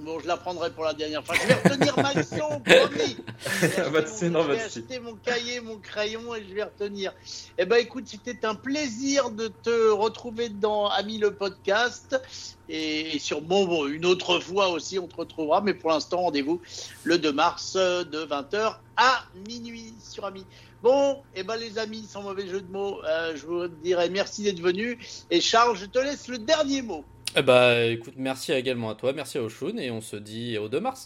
Bon, 0.00 0.20
je 0.20 0.28
la 0.28 0.36
prendrai 0.36 0.70
pour 0.70 0.84
la 0.84 0.94
dernière 0.94 1.24
fois. 1.24 1.34
Je 1.34 1.48
vais 1.48 1.54
retenir 1.54 1.98
ma 1.98 2.14
leçon, 2.14 2.60
promis. 2.64 3.16
Je 3.60 4.46
vais 4.52 4.60
acheter 4.60 5.00
mon 5.00 5.14
cahier, 5.14 5.60
mon 5.60 5.76
crayon 5.78 6.36
et 6.36 6.44
je 6.48 6.54
vais 6.54 6.62
retenir. 6.62 7.12
Eh 7.58 7.64
ben, 7.64 7.76
écoute, 7.76 8.04
c'était 8.06 8.46
un 8.46 8.54
plaisir 8.54 9.30
de 9.30 9.48
te 9.48 9.90
retrouver 9.90 10.50
dans 10.50 10.86
Ami 10.86 11.18
le 11.18 11.34
podcast. 11.34 12.20
Et 12.68 13.18
sur 13.18 13.40
bon, 13.40 13.66
bon, 13.66 13.88
une 13.88 14.06
autre 14.06 14.38
fois 14.38 14.68
aussi, 14.68 15.00
on 15.00 15.08
te 15.08 15.16
retrouvera. 15.16 15.60
Mais 15.60 15.74
pour 15.74 15.90
l'instant, 15.90 16.18
rendez-vous 16.18 16.60
le 17.02 17.18
2 17.18 17.32
mars 17.32 17.74
de 17.74 18.24
20h 18.24 18.76
à 18.96 19.24
minuit 19.48 19.94
sur 20.00 20.24
Ami. 20.24 20.44
Bon, 20.82 21.14
et 21.34 21.40
eh 21.40 21.42
ben 21.42 21.56
les 21.56 21.76
amis, 21.78 22.06
sans 22.08 22.22
mauvais 22.22 22.46
jeu 22.46 22.60
de 22.60 22.70
mots, 22.70 23.02
euh, 23.04 23.34
je 23.34 23.46
vous 23.46 23.66
dirais 23.66 24.08
merci 24.10 24.44
d'être 24.44 24.60
venus. 24.60 25.24
Et 25.30 25.40
Charles, 25.40 25.76
je 25.76 25.86
te 25.86 25.98
laisse 25.98 26.28
le 26.28 26.38
dernier 26.38 26.82
mot. 26.82 27.04
Eh 27.36 27.42
bah 27.42 27.84
écoute, 27.84 28.14
merci 28.16 28.52
également 28.52 28.88
à 28.90 28.94
toi, 28.94 29.12
merci 29.12 29.38
à 29.38 29.42
Oshun 29.42 29.76
et 29.76 29.90
on 29.90 30.00
se 30.00 30.16
dit 30.16 30.56
au 30.56 30.68
2 30.68 30.80
mars. 30.80 30.96